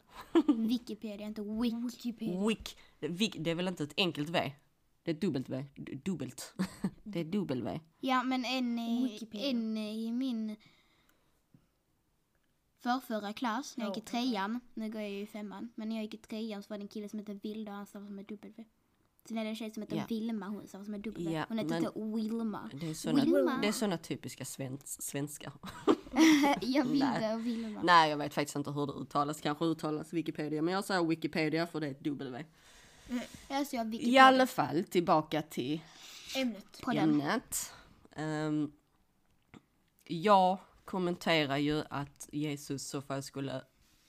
Wikipedia, 0.48 1.28
inte 1.28 1.42
wik. 1.42 1.74
Wikipedia. 1.74 2.48
Wik, 2.48 2.78
Wik, 3.00 3.36
det 3.40 3.52
är 3.52 3.56
väl 3.56 3.68
inte 3.68 3.84
ett 3.84 3.94
enkelt 3.98 4.30
V? 4.30 4.54
Det 5.10 5.14
är 5.14 5.16
ett 5.16 5.22
dubbelt 5.22 5.50
V. 5.50 5.66
Dubbelt. 6.06 6.54
det 7.04 7.20
är 7.20 7.24
W. 7.24 7.80
Ja, 8.00 8.24
men 8.24 8.46
en, 8.46 8.80
i- 8.80 9.04
Wikipedia. 9.04 9.50
en 9.50 9.78
i 9.78 10.12
min 10.12 10.56
förrförra 12.80 13.34
klass, 13.34 13.78
när 13.78 13.86
jag 13.86 13.96
gick 13.96 14.04
i 14.04 14.08
trean, 14.08 14.60
nu 14.74 14.90
går 14.92 15.02
jag 15.02 15.10
ju 15.10 15.20
i 15.22 15.28
femman, 15.28 15.72
men 15.76 15.90
när 15.90 15.96
jag 15.96 16.04
gick 16.04 16.14
i 16.14 16.18
trean 16.18 16.64
så 16.64 16.70
var 16.70 16.78
det 16.78 16.84
en 16.84 16.88
kille 16.88 17.10
som 17.10 17.20
hette 17.20 17.34
Vilda 17.34 17.72
och 17.72 17.78
han 17.78 17.86
stavade 17.86 18.12
med 18.12 18.26
W. 18.26 18.66
Sen 19.26 19.38
är 19.38 19.44
det 19.44 19.50
en 19.50 19.56
tjej 19.56 19.72
som 19.72 19.84
heter 19.84 19.96
Ja. 19.98 20.04
Vilma, 20.10 20.48
hon 20.48 20.68
stavade 20.68 20.92
med 20.92 21.00
W. 21.02 21.32
Ja, 21.34 21.46
hon 21.48 21.58
heter 21.58 21.70
men- 21.70 21.84
inte 21.86 22.00
Wilma. 22.18 22.70
Det 22.74 22.90
är 22.90 22.94
såna, 22.94 23.24
Wilma. 23.26 23.60
det 23.62 23.68
är 23.68 23.72
såna 23.72 23.98
typiska 23.98 24.46
svens, 24.46 25.02
svenskar. 25.02 25.54
ja, 26.62 26.84
Vilda 26.84 27.18
Nej. 27.20 27.34
och 27.36 27.46
Vilma. 27.46 27.82
Nej, 27.84 28.10
jag 28.10 28.18
vet 28.18 28.34
faktiskt 28.34 28.56
inte 28.56 28.72
hur 28.72 28.88
det 28.88 28.94
uttalas. 28.94 29.42
Kanske 29.42 29.66
uttalas 29.66 30.14
Wikipedia, 30.14 30.62
men 30.62 30.74
jag 30.74 30.84
säger 30.86 31.04
Wikipedia 31.04 31.68
för 31.68 31.80
det 31.80 31.88
är 31.88 31.92
ett 31.92 32.04
W. 32.04 32.46
Jag 33.48 33.68
ser 33.68 33.82
I 33.82 33.84
Wikipedia 33.84 34.24
alla 34.24 34.48
fall, 34.48 34.84
tillbaka 34.84 35.42
till 35.42 35.82
Ämnet. 36.36 36.88
ämnet. 36.96 37.74
Um, 38.16 38.72
jag 40.04 40.58
kommenterar 40.86 41.58
ju 41.58 41.84
att 41.90 42.30
Jesus 42.32 42.90
så 42.90 43.02
fall 43.02 43.24
skulle, 43.24 43.62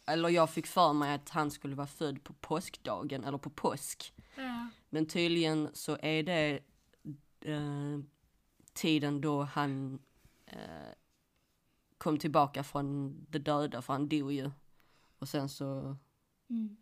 eller 0.07 0.29
jag 0.29 0.51
fick 0.51 0.67
för 0.67 0.93
mig 0.93 1.15
att 1.15 1.29
han 1.29 1.51
skulle 1.51 1.75
vara 1.75 1.87
född 1.87 2.25
på 2.25 2.33
påskdagen 2.33 3.25
eller 3.25 3.39
på 3.39 3.51
påsk. 3.51 4.13
Ja. 4.37 4.69
Men 4.91 5.07
tydligen 5.07 5.69
så 5.73 5.99
är 6.03 6.23
det 6.23 6.61
eh, 7.41 7.99
tiden 8.73 9.21
då 9.21 9.43
han 9.43 9.99
eh, 10.47 10.93
kom 11.99 12.19
tillbaka 12.19 12.65
från 12.65 13.17
de 13.29 13.39
döda, 13.39 13.83
för 13.83 13.93
han 13.93 14.09
dog 14.09 14.33
ju. 14.33 14.51
Och 15.19 15.29
sen 15.29 15.49
så 15.49 15.97
Mm. 16.51 16.77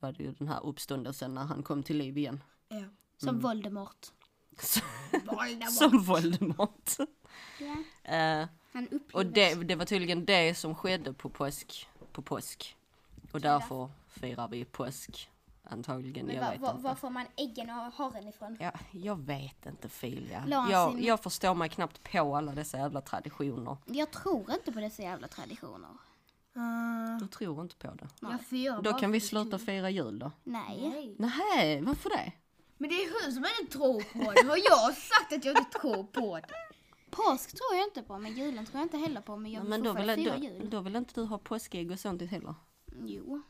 Var 0.00 0.12
det 0.12 0.22
ju 0.24 0.32
den 0.32 0.48
här 0.48 0.66
uppståndelsen 0.66 1.34
när 1.34 1.44
han 1.44 1.62
kom 1.62 1.82
till 1.82 1.96
liv 1.98 2.18
igen. 2.18 2.42
Ja. 2.68 2.82
Som 3.16 3.28
Mm. 3.28 3.40
Voldemort. 3.40 4.06
Voldemort. 5.24 5.72
Som 5.72 6.02
Voldemort. 6.02 6.90
Ja. 7.60 7.76
Eh, 8.14 8.46
Han 8.72 8.88
och 9.12 9.26
det, 9.26 9.54
det 9.54 9.74
var 9.74 9.84
tydligen 9.84 10.24
det 10.24 10.54
som 10.54 10.74
skedde 10.74 11.12
på 11.12 11.28
påsk. 11.30 11.88
På 12.12 12.22
påsk. 12.22 12.76
Och 13.32 13.40
därför 13.40 13.90
firar 14.08 14.48
vi 14.48 14.64
påsk. 14.64 15.30
Antagligen, 15.70 16.26
Men 16.26 16.34
jag 16.36 16.42
var, 16.44 16.50
vet 16.52 16.60
var, 16.60 16.70
inte. 16.70 16.82
var 16.82 16.94
får 16.94 17.10
man 17.10 17.26
äggen 17.36 17.70
och 17.70 17.76
haren 17.76 18.28
ifrån? 18.28 18.56
Ja, 18.60 18.72
jag 18.90 19.16
vet 19.16 19.66
inte 19.66 19.88
Filia. 19.88 20.44
Jag, 20.70 21.02
jag 21.02 21.20
förstår 21.22 21.54
mig 21.54 21.68
knappt 21.68 22.12
på 22.12 22.36
alla 22.36 22.52
dessa 22.52 22.78
jävla 22.78 23.00
traditioner. 23.00 23.76
Jag 23.86 24.10
tror 24.12 24.52
inte 24.52 24.72
på 24.72 24.80
dessa 24.80 25.02
jävla 25.02 25.28
traditioner. 25.28 25.90
Ah, 26.54 27.18
Du 27.20 27.26
tror 27.26 27.62
inte 27.62 27.76
på 27.76 27.94
det. 27.94 28.38
firar 28.48 28.82
Då 28.82 28.92
kan 28.92 29.12
vi 29.12 29.20
sluta 29.20 29.50
kul. 29.58 29.66
fira 29.66 29.90
jul 29.90 30.18
då. 30.18 30.32
Nej. 30.44 30.90
Nej. 30.90 31.14
Nej, 31.18 31.82
varför 31.82 32.10
det? 32.10 32.32
Men 32.78 32.90
det 32.90 32.94
är 32.96 33.24
hon 33.24 33.32
som 33.32 33.44
inte 33.60 33.72
tror 33.78 34.00
på 34.12 34.32
det. 34.32 34.48
Har 34.48 34.56
jag 34.56 34.96
sagt 34.96 35.32
att 35.32 35.44
jag 35.44 35.58
inte 35.58 35.78
tror 35.78 36.04
på 36.04 36.36
det? 36.36 36.46
Påsk 37.10 37.50
tror 37.56 37.74
jag 37.78 37.84
inte 37.86 38.02
på, 38.02 38.18
men 38.18 38.36
julen 38.36 38.66
tror 38.66 38.78
jag 38.78 38.84
inte 38.84 38.96
heller 38.96 39.20
på. 39.20 39.36
Men 39.36 39.52
jag 39.52 39.60
vill 39.60 39.70
Men 39.70 39.82
då 39.82 39.92
vill, 39.92 40.10
fira 40.14 40.36
då, 40.38 40.44
jul. 40.44 40.70
då 40.70 40.80
vill 40.80 40.96
inte 40.96 41.14
du 41.20 41.24
ha 41.26 41.38
påskägg 41.38 41.90
och 41.90 41.98
sånt 42.00 42.22
heller? 42.22 42.54
Jo. 43.04 43.42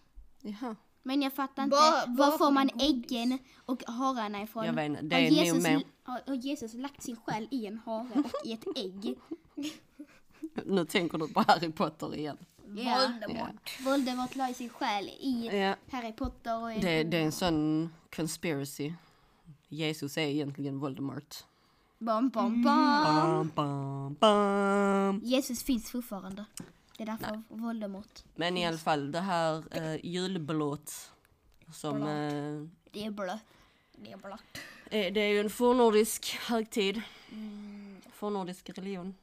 Jaha. 0.43 0.77
Men 1.03 1.23
jag 1.23 1.33
fattar 1.33 1.63
inte, 1.65 1.77
Bara- 1.77 2.07
bara 2.07 2.31
var 2.31 2.39
får 2.39 2.51
man 2.51 2.67
godis. 2.69 2.89
äggen 2.89 3.39
och 3.65 3.83
hararna 3.87 4.43
ifrån? 4.43 4.65
Jag 4.67 4.73
vet 4.73 4.87
inte, 4.87 5.03
det 5.03 5.15
har, 5.17 5.23
är 5.23 5.31
nog 5.31 5.39
Jesus, 5.45 5.85
har, 6.03 6.21
har 6.27 6.35
Jesus 6.35 6.75
lagt 6.75 7.03
sin 7.03 7.17
själ 7.17 7.49
i 7.51 7.67
en 7.67 7.79
hare 7.79 8.09
och 8.25 8.47
i 8.47 8.53
ett 8.53 8.65
ägg? 8.77 9.19
Nu 10.65 10.85
tänker 10.85 11.19
du 11.19 11.29
på 11.29 11.45
Harry 11.49 11.73
Potter 11.73 12.15
igen. 12.17 12.37
Ja. 12.77 13.09
Voldemort. 13.09 13.79
Voldemort 13.81 14.35
la 14.37 14.49
ju 14.49 14.55
sin 14.55 14.69
själ 14.69 15.05
i 15.09 15.51
Ja, 15.53 15.75
Harry 15.91 16.13
Potter 16.13 16.63
och 16.63 16.73
i 16.73 16.79
det, 16.81 17.05
det 17.05 17.17
är 17.17 17.23
en 17.25 17.33
sån 17.33 17.91
conspiracy. 18.17 18.93
Jesus 19.69 20.17
är 20.19 20.23
egentligen 20.23 20.79
Voldemort. 20.79 21.37
Bam, 21.99 22.29
bam, 22.29 22.47
Mm. 22.47 22.63
bam. 22.65 23.05
Bam, 23.05 23.51
bam, 23.55 24.15
bam. 24.15 25.21
Jesus 25.25 25.63
finns 25.63 25.91
fortfarande. 25.91 26.45
Det 26.97 27.03
är 27.03 27.07
därför 27.07 27.43
Voldemort. 27.49 28.25
Men 28.35 28.57
i 28.57 28.67
alla 28.67 28.79
fall 28.79 29.13
det 29.13 29.21
här 29.21 29.65
eh, 29.71 30.07
julblåt 30.07 31.11
som 31.73 31.97
eh, 32.03 32.69
Det 32.93 33.05
är 33.07 33.11
blött. 33.11 33.41
Det 33.97 34.13
är 34.13 34.17
blått. 34.17 34.59
är, 34.91 35.11
det 35.11 35.21
är 35.21 35.29
ju 35.29 35.41
en 35.41 35.51
fornnordisk 35.51 36.39
högtid. 36.49 37.03
Fornnordisk 38.13 38.71
religion. 38.71 39.15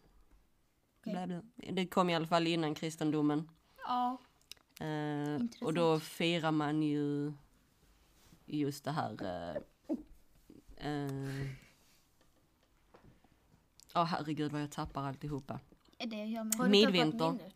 Bla, 1.11 1.27
bla. 1.27 1.41
Det 1.71 1.87
kom 1.87 2.09
i 2.09 2.15
alla 2.15 2.27
fall 2.27 2.47
innan 2.47 2.75
kristendomen. 2.75 3.49
Ja. 3.87 4.17
Eh, 4.85 5.41
och 5.61 5.73
då 5.73 5.99
firar 5.99 6.51
man 6.51 6.83
ju 6.83 7.33
just 8.45 8.83
det 8.83 8.91
här... 8.91 9.17
eh, 9.87 10.87
eh, 10.91 11.47
Ja 13.93 14.03
herregud 14.03 14.51
vad 14.51 14.61
jag 14.61 14.71
tappar 14.71 15.03
alltihopa. 15.03 15.59
Det 15.97 16.25
jag 16.25 16.51
du 16.51 16.69
Midvinter. 16.69 17.51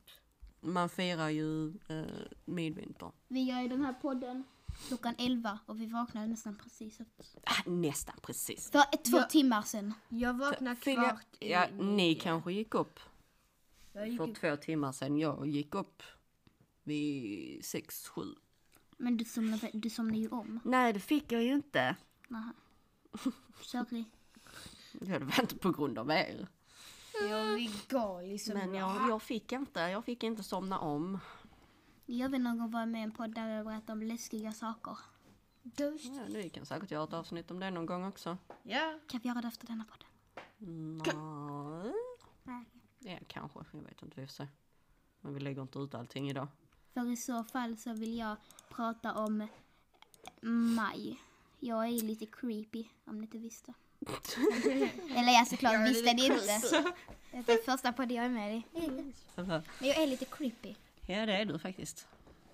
Man 0.62 0.90
firar 0.90 1.30
ju 1.30 1.68
eh, 1.88 2.04
midvinter. 2.46 3.12
Vi 3.28 3.42
gör 3.44 3.62
ju 3.62 3.68
den 3.68 3.86
här 3.86 3.94
podden 3.94 4.44
klockan 4.88 5.16
11 5.18 5.60
och 5.66 5.82
vi 5.82 5.86
vaknade 5.86 6.28
nästan 6.28 6.56
precis 6.64 7.00
efter. 7.00 7.26
Ah, 7.44 7.70
nästan 7.70 8.16
precis. 8.22 8.72
För 8.72 8.80
ett, 8.80 9.06
två 9.06 9.18
Ja. 9.18 9.24
timmar 9.24 9.62
sedan. 9.62 9.94
Jag 10.10 10.34
vaknade 10.38 10.76
kvart 10.76 11.26
i 11.40 11.52
ja, 11.52 11.68
ni 11.80 12.16
kanske 12.16 12.54
gick 12.54 12.76
upp 12.76 13.00
Jag 13.00 13.19
gick 14.08 14.18
för 14.18 14.34
två 14.34 14.58
timmar 14.58 14.92
sedan. 14.92 15.18
Jag 15.18 15.48
gick 15.48 15.76
upp 15.76 16.04
vid 16.84 17.66
sex, 17.66 18.08
sju. 18.08 18.22
Men 18.98 19.18
du 19.18 19.26
somnade, 19.26 19.70
du 19.74 19.90
somnade 19.90 20.20
ju 20.20 20.30
om. 20.30 20.60
Nej, 20.64 20.94
det 20.94 21.00
fick 21.00 21.32
jag 21.32 21.44
ju 21.44 21.54
inte. 21.54 21.96
Nähä. 22.28 22.54
Sorry. 23.62 24.04
Ja, 25.02 25.20
Det 25.20 25.26
var 25.26 25.42
inte 25.42 25.56
på 25.56 25.72
grund 25.72 25.98
av 25.98 26.12
er. 26.12 26.48
Jag 27.30 27.56
blir 27.56 27.90
galen 27.90 28.40
som 28.40 28.54
Men 28.54 28.74
jag, 28.74 29.10
jag 29.10 29.22
fick 29.22 29.52
inte, 29.52 29.80
jag 29.80 30.06
fick 30.06 30.24
inte 30.24 30.44
somna 30.44 30.80
om. 30.80 31.20
Jag 32.06 32.30
vill 32.30 32.42
någon 32.42 32.58
gång 32.58 32.72
vara 32.72 32.86
med 32.86 33.00
i 33.02 33.04
en 33.04 33.12
podd 33.12 33.36
där 33.36 33.48
jag 33.48 33.66
berättar 33.66 33.94
om 33.94 34.02
läskiga 34.02 34.52
saker. 34.52 34.98
Ja, 35.78 35.92
ni 36.30 36.50
kan 36.50 36.66
säkert 36.66 36.92
göra 36.92 37.04
ett 37.04 37.14
avsnitt 37.14 37.52
om 37.52 37.60
det 37.60 37.72
någon 37.72 37.86
gång 37.86 38.06
också. 38.06 38.38
Ja. 38.64 39.00
Kan 39.08 39.20
vi 39.20 39.30
göra 39.30 39.42
det 39.42 39.48
efter 39.48 39.68
denna 39.68 39.86
podden? 39.86 40.08
Nej. 41.06 41.94
Nej. 42.44 42.66
Ja, 43.00 43.18
kanske. 43.28 43.60
Jag 43.72 43.82
vet 43.82 44.02
inte, 44.04 44.22
vi 44.22 44.28
får 44.28 44.34
se. 44.34 44.48
Men 45.22 45.34
vi 45.34 45.40
lägger 45.40 45.62
inte 45.62 45.80
ut 45.80 45.96
allting 45.96 46.30
idag. 46.30 46.48
För 46.94 47.12
i 47.12 47.18
så 47.18 47.44
fall 47.44 47.78
så 47.78 47.94
vill 47.94 48.18
jag 48.18 48.36
prata 48.70 49.14
om 49.14 49.48
maj. 50.42 51.20
Jag 51.60 51.86
är 51.88 51.92
lite 51.92 52.26
creepy, 52.26 52.86
om 53.06 53.18
ni 53.18 53.22
inte 53.22 53.38
visste. 53.38 53.74
Eller 55.16 55.32
jag 55.34 55.48
såklart 55.48 55.90
visste 55.90 56.14
ni 56.14 56.26
inte. 56.26 56.94
Det 57.32 57.52
är 57.54 57.64
första 57.66 57.94
på 57.94 58.06
det 58.06 58.14
jag 58.14 58.26
är 58.26 58.30
med 58.30 58.56
i. 58.58 58.64
Men 59.36 59.64
jag 59.80 59.98
är 59.98 60.08
lite 60.08 60.26
creepy. 60.26 60.76
Ja, 61.08 61.26
det 61.26 61.34
är 61.38 61.46
du 61.46 61.60
faktiskt. 61.60 62.08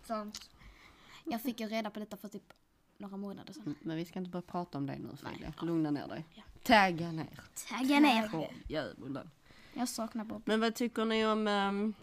Sant. 0.03 0.49
Jag 1.23 1.41
fick 1.41 1.59
ju 1.59 1.67
reda 1.67 1.89
på 1.89 1.99
detta 1.99 2.17
för 2.17 2.27
typ 2.27 2.53
några 2.97 3.17
månader 3.17 3.53
sedan. 3.53 3.63
Mm, 3.63 3.75
Men 3.81 3.97
vi 3.97 4.05
ska 4.05 4.19
inte 4.19 4.31
börja 4.31 4.41
prata 4.41 4.77
om 4.77 4.85
det 4.85 4.97
nu 4.97 5.09
Filia. 5.17 5.53
Lugna 5.61 5.91
ner 5.91 6.07
dig. 6.07 6.25
Tagga 6.63 7.11
ner. 7.11 7.41
Tagga 7.69 7.99
ner. 7.99 8.29
Åh, 8.33 8.51
djävulen. 8.69 9.29
Jag 9.77 9.89
saknar 9.89 10.23
Bob. 10.25 10.41
Men 10.45 10.59
vad 10.59 10.75
tycker 10.75 11.05
ni 11.05 11.25
om 11.25 11.47
ehm, 11.47 11.93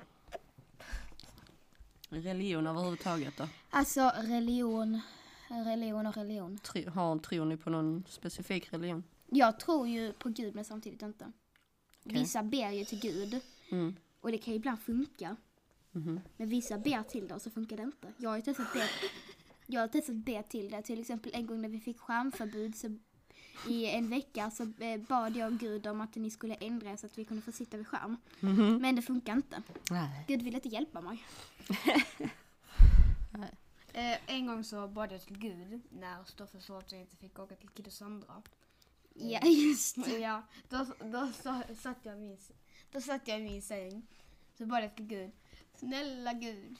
religion 2.08 2.66
överhuvudtaget 2.66 3.36
då? 3.36 3.48
Alltså 3.70 4.12
religion, 4.16 5.00
religion 5.48 6.06
och 6.06 6.16
religion. 6.16 6.58
Tro, 6.58 6.90
har, 6.90 7.18
tror 7.18 7.44
ni 7.44 7.56
på 7.56 7.70
någon 7.70 8.04
specifik 8.08 8.72
religion? 8.72 9.04
Jag 9.26 9.60
tror 9.60 9.88
ju 9.88 10.12
på 10.12 10.28
Gud 10.28 10.54
men 10.54 10.64
samtidigt 10.64 11.02
inte. 11.02 11.32
Okej. 12.04 12.18
Vissa 12.20 12.42
ber 12.42 12.70
ju 12.70 12.84
till 12.84 13.00
Gud 13.00 13.40
Mm. 13.70 13.96
och 14.20 14.32
det 14.32 14.38
kan 14.38 14.52
ju 14.52 14.58
ibland 14.58 14.80
funka. 14.80 15.36
Mhm. 15.92 16.20
Men 16.36 16.48
vissa 16.48 16.78
ber 16.78 17.02
till 17.02 17.28
det 17.28 17.34
och 17.34 17.42
så 17.42 17.50
funkar 17.50 17.76
det 17.76 17.82
inte. 17.82 18.12
Jag 18.16 18.30
har 18.30 18.36
ju 18.36 18.42
testat 18.42 18.72
be, 18.72 18.88
jag 19.66 19.80
har 19.80 19.88
testat 19.88 20.16
be 20.16 20.42
till 20.42 20.70
det. 20.70 20.82
Till 20.82 21.00
exempel 21.00 21.32
en 21.34 21.46
gång 21.46 21.62
när 21.62 21.68
vi 21.68 21.80
fick 21.80 21.98
skärmförbud 21.98 22.76
så 22.76 22.98
i 23.68 23.86
en 23.86 24.08
vecka 24.08 24.50
så 24.50 24.62
eh, 24.62 25.00
bad 25.00 25.36
jag 25.36 25.58
Gud 25.58 25.86
om 25.86 26.00
att 26.00 26.14
ni 26.14 26.30
skulle 26.30 26.54
ändra 26.54 26.96
så 26.96 27.06
att 27.06 27.18
vi 27.18 27.24
kunde 27.24 27.42
få 27.42 27.52
sitta 27.52 27.76
vid 27.76 27.86
skärm. 27.88 28.16
Mhm. 28.40 28.76
Men 28.76 28.96
det 28.96 29.02
funkar 29.02 29.32
inte. 29.32 29.62
Nej. 29.90 30.24
Gud 30.28 30.42
ville 30.42 30.56
inte 30.56 30.68
hjälpa 30.68 31.00
mig. 31.00 31.24
Eh, 33.94 34.18
en 34.26 34.46
gång 34.46 34.64
så 34.64 34.88
bad 34.88 35.12
jag 35.12 35.20
till 35.22 35.38
Gud 35.38 35.80
när 35.90 36.24
Stoffe 36.24 36.60
sa 36.60 36.78
att 36.78 36.92
jag 36.92 37.00
inte 37.00 37.16
fick 37.16 37.38
åka 37.38 37.56
till 37.56 37.68
Kid 37.68 37.86
och 37.86 37.92
Sandra. 37.92 38.42
Ja, 39.14 39.40
just 39.46 40.04
det. 40.04 40.18
Ja, 40.18 40.42
då, 40.68 40.86
då 41.04 41.32
sa, 41.42 41.62
satt 41.80 41.98
jag 42.02 42.18
min, 42.18 42.38
då 42.92 43.00
satt 43.00 43.28
jag 43.28 43.40
i 43.40 43.42
min 43.42 43.62
säng. 43.62 44.06
Så 44.58 44.66
bad 44.66 44.84
jag 44.84 44.96
till 44.96 45.06
Gud. 45.06 45.30
Snälla 45.74 46.32
Gud. 46.32 46.76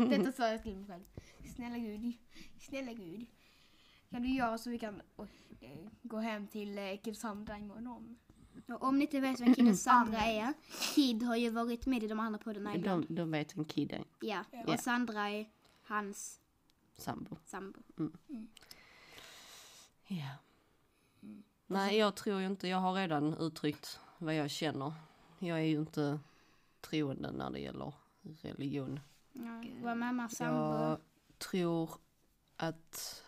Detta 0.10 0.32
sa 0.32 0.48
jag 0.48 0.62
till 0.62 0.76
mig 0.76 0.86
själv. 0.86 1.04
Snälla 1.54 1.78
Gud. 1.78 2.12
Snälla 2.60 2.92
Gud. 2.92 3.26
Kan 4.14 4.22
du 4.22 4.28
göra 4.28 4.58
så 4.58 4.70
vi 4.70 4.78
kan 4.78 5.02
oj, 5.16 5.28
eh, 5.60 5.70
gå 6.02 6.16
hem 6.18 6.46
till 6.46 6.78
eh, 6.78 6.96
Kid 7.02 7.08
och 7.08 7.16
Sandra 7.16 7.58
imorgon? 7.58 8.16
Och 8.68 8.82
om 8.82 8.98
ni 8.98 9.04
inte 9.04 9.20
vet 9.20 9.40
vem 9.40 9.54
Kid 9.54 9.68
och 9.68 9.76
Sandra 9.78 10.18
är. 10.24 10.52
Kid 10.94 11.22
har 11.22 11.36
ju 11.36 11.50
varit 11.50 11.86
med 11.86 12.02
i 12.02 12.08
de 12.08 12.20
andra 12.20 12.38
poddarna 12.38 12.74
ibland. 12.74 13.06
De, 13.08 13.14
de 13.14 13.30
vet 13.30 13.56
en 13.56 13.64
kid 13.64 13.92
är 13.92 14.04
Ja, 14.20 14.44
Ja. 14.50 14.72
och 14.74 14.80
Sandra 14.80 15.28
är 15.30 15.46
hans 15.82 16.40
sambo. 16.96 17.36
sambo. 17.44 17.78
Ja. 20.06 20.28
Nej, 21.66 21.96
jag 21.96 22.14
tror 22.14 22.40
ju 22.40 22.46
inte, 22.46 22.68
jag 22.68 22.78
har 22.78 22.94
redan 22.94 23.34
uttryckt 23.34 24.00
vad 24.18 24.34
jag 24.34 24.50
känner. 24.50 24.92
Jag 25.38 25.58
är 25.58 25.64
ju 25.64 25.78
inte 25.78 26.18
troende 26.80 27.32
när 27.32 27.50
det 27.50 27.58
gäller 27.58 27.92
religion. 28.22 29.00
Ja, 29.32 29.64
vår 29.82 29.94
mammas 29.94 30.36
sambo. 30.36 30.60
Jag 30.60 30.98
tror 31.38 31.90
att 32.56 33.23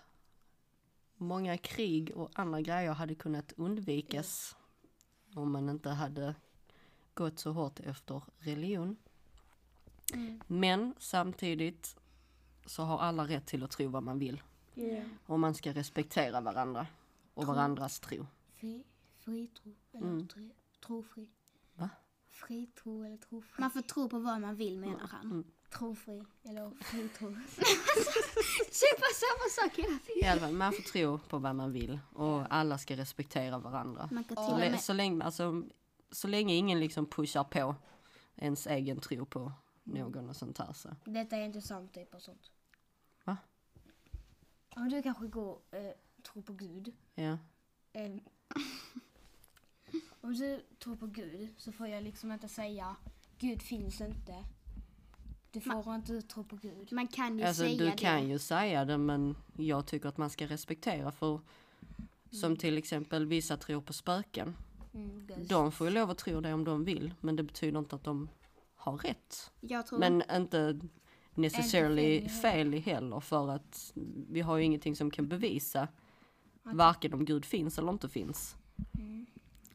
många 1.17 1.59
krig 1.59 2.13
och 2.17 2.31
andra 2.35 2.61
grejer 2.61 2.93
hade 2.93 3.15
kunnat 3.15 3.53
undvikas 3.57 4.57
om 5.35 5.53
man 5.53 5.69
inte 5.69 5.91
hade 5.91 6.35
gått 7.15 7.39
så 7.39 7.53
hårt 7.53 7.81
efter 7.81 8.23
religion. 8.39 8.97
Mm. 10.15 10.41
Men 10.47 10.95
samtidigt 10.99 11.97
så 12.67 12.83
har 12.83 12.99
alla 12.99 13.25
rätt 13.29 13.47
till 13.47 13.63
att 13.63 13.71
tro 13.71 13.89
vad 13.89 14.03
man 14.03 14.19
vill. 14.19 14.43
Och 15.27 15.41
man 15.41 15.55
ska 15.55 15.73
respektera 15.73 16.41
varandra 16.41 16.87
och 17.35 17.47
varandras 17.47 18.01
tro. 18.01 18.27
Fri, 18.53 18.85
fri 19.19 19.47
tro 19.47 19.75
eller 19.93 20.07
Mm. 20.07 20.29
tre, 20.29 20.51
trofri? 20.87 21.31
Va? 21.75 21.91
Fri 22.31 22.67
tro 22.67 23.05
eller 23.05 23.17
trofri? 23.17 23.61
Man 23.61 23.71
får 23.71 23.83
tro 23.83 24.09
på 24.09 24.19
vad 24.19 24.41
man 24.41 24.57
vill 24.57 24.79
menar 24.79 25.07
han. 25.09 25.45
Trofri 25.71 26.25
eller 26.43 26.71
fri 26.81 27.09
tro? 27.09 27.29
Säg 28.73 28.89
bara 29.47 29.51
samma 29.51 29.69
sak 29.71 29.79
hela 29.79 29.99
tiden. 29.99 30.23
I 30.25 30.27
alla 30.29 30.41
fall, 30.41 30.53
man 30.53 30.73
får 30.73 30.83
tro 30.83 31.19
på 31.19 31.39
vad 31.39 31.55
man 31.57 31.73
vill 31.73 32.01
och 32.13 32.55
alla 32.55 32.79
ska 32.79 32.97
respektera 32.97 33.59
varandra. 33.59 34.09
Man 34.13 34.25
kan 34.25 34.37
Så, 34.37 34.45
till 34.45 34.55
och 34.55 34.61
le- 34.61 34.71
med, 34.71 34.81
så, 34.81 34.93
länge, 34.93 35.25
alltså, 35.25 35.63
så 36.11 36.29
länge 36.29 36.55
ingen 36.55 36.81
liksom 36.81 37.07
pushar 37.07 37.45
på 37.45 37.75
ens 38.37 38.67
egen 38.67 39.01
tro 39.01 39.27
på 39.27 39.53
någon 39.85 40.29
och 40.29 40.37
sånt 40.37 40.59
här 40.59 40.73
så. 40.73 40.89
Detta 41.05 41.37
är 41.37 41.45
inte 41.45 41.61
sant 41.63 41.95
typ 41.95 42.15
och 42.15 42.23
sånt. 42.23 42.51
Va? 43.25 43.37
Om 44.77 44.89
du 44.89 45.03
kanske 45.03 45.27
går 45.27 45.59
eh, 45.71 45.91
tror 46.23 46.43
på 46.43 46.53
Gud. 46.53 46.95
Ja. 47.15 47.39
Eh, 47.93 48.17
om 50.21 50.33
du 50.35 50.63
tror 50.79 50.97
på 50.97 51.07
Gud 51.07 51.55
så 51.59 51.73
får 51.73 51.89
jag 51.89 52.03
liksom 52.03 52.33
inte 52.33 52.49
säga 52.49 52.97
Gud 53.39 53.63
finns 53.63 54.01
inte. 54.01 54.45
Du 55.53 55.61
får 55.61 55.95
inte 55.95 56.23
tro 56.23 56.45
på 56.45 56.57
Gud. 56.57 56.93
man 56.93 57.07
kan 57.07 57.39
ju 57.39 57.45
Alltså 57.45 57.63
säga 57.63 57.79
du 57.79 57.85
det. 57.85 57.97
kan 57.97 58.29
ju 58.29 58.39
säga 58.39 58.85
det 58.85 58.99
men 58.99 59.37
jag 59.57 59.87
tycker 59.87 60.09
att 60.09 60.17
man 60.19 60.31
ska 60.31 60.47
respektera 60.47 61.13
för 61.13 61.41
som 62.31 62.57
till 62.57 62.79
exempel 62.79 63.27
vissa 63.27 63.57
tror 63.57 63.81
på 63.81 63.93
spöken. 63.93 64.57
Mm. 64.95 65.27
De 65.49 65.73
får 65.73 65.87
ju 65.87 65.93
lov 65.93 66.11
att 66.11 66.19
tro 66.19 66.41
det 66.41 66.53
om 66.53 66.65
de 66.65 66.85
vill 66.85 67.15
men 67.21 67.37
det 67.37 67.43
betyder 67.43 67.79
inte 67.79 67.97
att 67.97 68.05
de 68.05 68.29
har 68.77 68.97
rätt. 68.99 69.51
Jag 69.61 69.87
tror 69.87 69.99
Men 69.99 70.23
inte 70.33 70.81
necessarily 71.35 72.17
Inte 72.19 72.35
fel 72.35 72.73
heller 72.73 73.21
för 73.21 73.51
att 73.51 73.93
vi 74.29 74.41
har 74.41 74.57
ju 74.57 74.65
ingenting 74.65 74.97
som 74.97 75.11
kan 75.11 75.29
bevisa 75.29 75.89
varken 76.63 77.15
om 77.15 77.25
Gud 77.25 77.45
finns 77.45 77.79
eller 77.79 77.93
inte 77.93 78.09
finns. 78.09 78.57
Mm. 78.99 79.27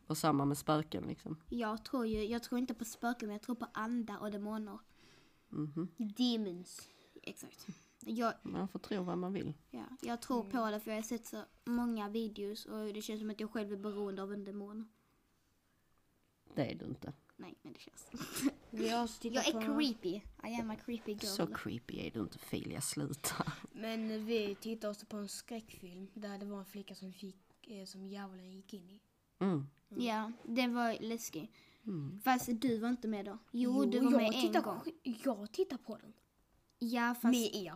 Och 0.08 0.18
samma 0.18 0.46
med 0.46 0.58
spöken 0.58 1.04
liksom. 1.04 1.38
Jag 1.50 1.86
tror 1.86 2.08
ju, 2.08 2.26
jag 2.26 2.44
tror 2.44 2.60
inte 2.60 2.74
på 2.74 2.86
spöken 2.86 3.28
men 3.28 3.34
jag 3.34 3.42
tror 3.42 3.56
på 3.56 3.68
andar 3.74 4.18
och 4.18 4.32
demoner. 4.32 4.80
Mhm. 5.52 5.88
Demons. 5.98 6.90
Exakt. 7.24 7.68
Jag, 8.06 8.34
Man 8.44 8.68
får 8.68 8.80
tro 8.80 9.04
vad 9.04 9.18
man 9.18 9.34
vill. 9.34 9.54
ja, 9.72 9.86
jag 10.02 10.22
tror 10.22 10.44
på 10.44 10.72
det 10.72 10.80
för 10.80 10.92
jag 10.92 10.98
har 10.98 11.04
sett 11.04 11.26
så 11.26 11.44
många 11.66 12.10
videos 12.10 12.66
och 12.66 12.94
det 12.94 13.02
känns 13.02 13.20
som 13.20 13.30
att 13.30 13.40
jag 13.40 13.52
själv 13.52 13.72
är 13.74 13.78
beroende 13.78 14.24
av 14.24 14.34
en 14.34 14.44
demon. 14.44 14.90
Det 16.56 16.72
är 16.72 16.76
du 16.76 16.86
inte. 16.86 17.14
Nej, 17.36 17.56
men 17.62 17.74
det 17.74 17.80
känns. 17.80 18.06
Tittat 19.20 19.36
Jag 19.36 19.48
är 19.48 19.52
på, 19.68 19.78
creepy. 19.80 20.22
I 20.44 20.56
am 20.62 20.70
a 20.72 20.76
creepy 20.86 21.12
girl. 21.12 21.26
Så 21.26 21.48
creepy 21.48 22.00
är 22.08 22.12
du 22.12 22.20
inte 22.20 22.38
Filia, 22.40 22.82
sluta. 22.82 23.54
Men 23.72 24.26
vi 24.26 24.56
tittade 24.56 24.92
också 24.92 25.06
på 25.06 25.18
en 25.18 25.30
skräckfilm 25.30 26.08
där 26.14 26.38
det 26.38 26.46
var 26.46 26.60
en 26.60 26.66
flicka 26.66 26.96
som 26.96 27.14
fick 27.14 27.68
eh, 27.68 27.86
som 27.86 28.08
djävulen 28.08 28.52
gick 28.52 28.74
in 28.74 28.90
i. 28.90 29.00
Mm. 29.40 29.68
Ja, 29.90 30.32
den 30.44 30.74
var 30.76 30.98
läskig. 31.00 31.52
Mm. 31.88 32.22
Fast 32.24 32.50
du 32.62 32.78
var 32.80 32.90
inte 32.90 33.08
med 33.08 33.26
då. 33.26 33.38
Jo, 33.52 33.86
du 33.86 34.00
var 34.00 34.12
med 34.12 34.34
en 34.34 34.62
gång. 34.62 34.82
Jag 35.04 35.52
tittar 35.52 35.78
på 35.78 35.98
den. 35.98 36.14
Ja, 36.80 37.14
fast 37.22 37.24
Med 37.40 37.56
er. 37.56 37.76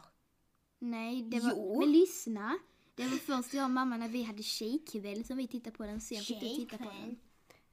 nej, 0.79 1.21
det 1.23 1.39
var... 1.39 1.51
Jo. 1.55 1.79
Men 1.79 1.91
lyssna. 1.91 2.57
Det 2.95 3.03
var 3.07 3.17
först 3.17 3.53
jag 3.53 3.63
och 3.63 3.71
mamma 3.71 3.97
när 3.97 4.07
vi 4.09 4.23
hade 4.23 4.43
tjejkväll 4.43 5.23
som 5.25 5.37
vi 5.37 5.47
tittade 5.47 5.77
på 5.77 5.83
den. 5.85 6.01
Sen 6.01 6.17
fick 6.21 6.39
du 6.39 6.49
titta 6.49 6.77
på 6.77 6.83
den. 6.83 7.19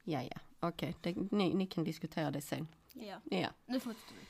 Ja, 0.03 0.21
ja. 0.23 0.37
Okej, 0.59 0.95
det- 1.01 1.31
ni, 1.31 1.53
ni 1.53 1.67
kan 1.67 1.83
diskutera 1.83 2.31
det 2.31 2.41
sen. 2.41 2.67
Ja. 2.93 3.17
Ja. 3.23 3.49
Nu 3.65 3.79
fortsätter 3.79 4.13
vi. 4.15 4.25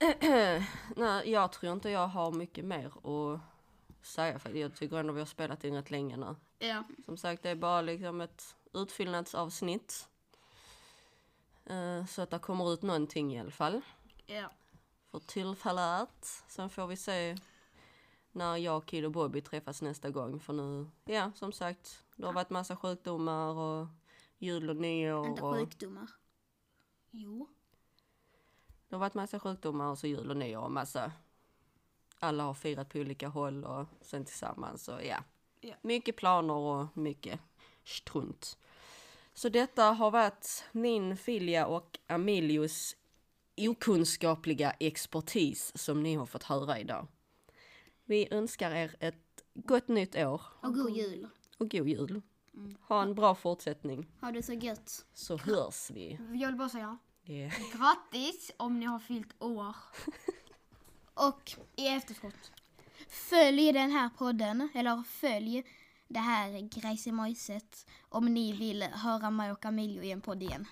Nej, 0.96 1.30
jag 1.30 1.52
tror 1.52 1.72
inte 1.72 1.90
jag 1.90 2.06
har 2.08 2.32
mycket 2.32 2.64
mer 2.64 2.86
att 2.86 3.40
säga 4.06 4.38
för 4.38 4.50
jag 4.54 4.74
tycker 4.76 4.96
ändå 4.96 5.12
vi 5.12 5.18
har 5.20 5.26
spelat 5.26 5.64
in 5.64 5.74
rätt 5.74 5.90
länge 5.90 6.16
nu. 6.16 6.36
Ja. 6.58 6.84
Som 7.04 7.16
sagt, 7.16 7.42
det 7.42 7.50
är 7.50 7.54
bara 7.56 7.82
liksom 7.82 8.20
ett 8.20 8.56
utfyllnadsavsnitt. 8.72 10.08
Eh, 11.70 12.06
Så 12.06 12.22
att 12.22 12.30
det 12.30 12.38
kommer 12.38 12.72
ut 12.72 12.82
någonting 12.82 13.34
i 13.34 13.40
alla 13.40 13.50
fall. 13.50 13.80
Ja. 14.26 14.50
För 15.10 15.18
tillfället. 15.18 16.26
Sen 16.48 16.70
får 16.70 16.86
vi 16.86 16.96
se 16.96 17.36
när 18.32 18.56
jag, 18.56 18.86
Kid 18.86 19.04
och 19.04 19.10
Bobby 19.12 19.40
träffas 19.40 19.82
nästa 19.82 20.10
gång. 20.10 20.40
För 20.40 20.52
nu, 20.52 20.90
ja 21.04 21.32
som 21.34 21.52
sagt, 21.52 22.04
det 22.16 22.26
har 22.26 22.32
varit 22.32 22.50
massa 22.50 22.76
sjukdomar 22.76 23.54
och 23.54 23.86
jul 24.38 24.70
och 24.70 24.76
nyår. 24.76 25.26
Inte 25.26 25.42
Och, 25.42 25.54
sjukdomar. 25.54 26.10
Jo. 27.10 27.48
det 28.88 28.94
har 28.96 29.00
varit 29.00 29.14
massa 29.14 29.40
sjukdomar 29.40 29.90
och 29.90 29.98
så 29.98 30.06
jul 30.06 30.30
och 30.30 30.36
nyår 30.36 30.62
och 30.62 30.72
massa. 30.72 31.12
Alla 32.18 32.42
har 32.44 32.54
firat 32.54 32.88
på 32.88 32.98
olika 32.98 33.28
håll 33.28 33.64
och 33.64 33.86
sen 34.00 34.24
tillsammans 34.24 34.88
och 34.88 35.04
ja. 35.04 35.18
Ja. 35.60 35.74
Mycket 35.82 36.16
planer 36.16 36.54
och 36.54 36.96
mycket 36.96 37.40
strunt. 37.84 38.58
Så 39.34 39.48
detta 39.48 39.84
har 39.84 40.10
varit 40.10 40.64
min, 40.72 41.16
Filja 41.16 41.66
och 41.66 41.98
Amelius 42.06 42.96
okunskapliga 43.68 44.70
expertis 44.80 45.72
som 45.74 46.02
ni 46.02 46.14
har 46.14 46.26
fått 46.26 46.42
höra 46.42 46.78
idag. 46.78 47.06
Vi 48.04 48.28
önskar 48.30 48.70
er 48.70 48.94
ett 49.00 49.44
gott 49.54 49.88
nytt 49.88 50.16
år 50.16 50.42
Och 50.62 50.74
god 50.74 50.90
jul. 50.90 51.28
och 51.58 51.70
god 51.70 51.88
jul. 51.88 52.22
Ha 52.88 53.02
en 53.02 53.14
bra 53.14 53.34
fortsättning 53.34 54.06
Ha 54.20 54.32
det 54.32 54.42
så 54.42 54.52
gött. 54.52 55.06
så 55.14 55.36
hörs 55.36 55.90
vi. 55.90 56.18
Jag 56.34 56.48
vill 56.48 56.56
bara 56.56 56.68
säga 56.68 56.98
Yeah. 57.24 57.52
grattis 57.72 58.50
om 58.56 58.80
ni 58.80 58.86
har 58.86 58.98
fyllt 58.98 59.42
år. 59.42 59.76
Och 61.14 61.52
I 61.76 61.86
efterskott. 61.88 62.52
följ 63.08 63.72
den 63.72 63.90
här 63.90 64.08
podden, 64.18 64.68
eller 64.74 65.02
följ 65.02 65.64
det 66.10 66.18
här 66.20 66.60
grejsimojset 66.80 67.86
om 68.08 68.34
ni 68.34 68.52
vill 68.52 68.82
höra 68.82 69.30
mig 69.30 69.52
och 69.52 69.60
Camillo 69.62 70.02
i 70.02 70.10
en 70.10 70.20
podd 70.20 70.42
igen. 70.42 70.66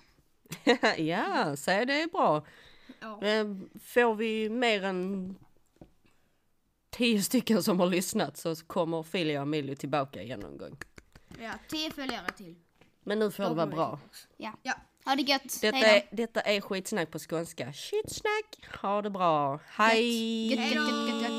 ja, 0.99 1.57
säg 1.57 1.87
det 1.87 2.03
är 2.03 2.07
bra. 2.09 2.47
Ja. 3.01 3.23
Eh, 3.23 3.47
Får 3.81 4.15
vi 4.15 4.49
mer 4.49 4.85
än 4.85 5.35
tio 6.91 7.23
stycken 7.23 7.63
som 7.63 7.81
har 7.81 7.87
lyssnat 7.87 8.37
så 8.37 8.57
kommer 8.57 9.03
Filia 9.03 9.41
och 9.41 9.47
Emilio 9.47 9.75
tillbaka 9.75 10.23
igen 10.23 10.41
någon 10.41 10.59
gång. 10.59 10.77
ja, 11.41 11.53
tio 11.69 11.91
följare 11.91 12.31
till. 12.37 12.55
Men 13.03 13.19
nu 13.19 13.31
får 13.31 13.45
det 13.45 13.55
vara 13.55 13.67
bra. 13.67 14.01
Ja. 14.37 14.53
Ja. 14.63 14.75
Ha 15.05 15.15
det 15.17 15.23
gött. 15.23 15.61
Detta 15.61 15.79
är, 15.79 16.03
detta 16.11 16.41
är 16.41 16.61
skitsnack 16.61 17.11
på 17.11 17.19
skånska. 17.19 17.73
Shitsnack. 17.73 18.77
Ha 18.83 19.03
det 19.03 19.11
bra. 19.11 19.61
Hej! 19.67 20.55
gött, 20.55 20.75
gött, 20.75 21.23
gött. 21.23 21.38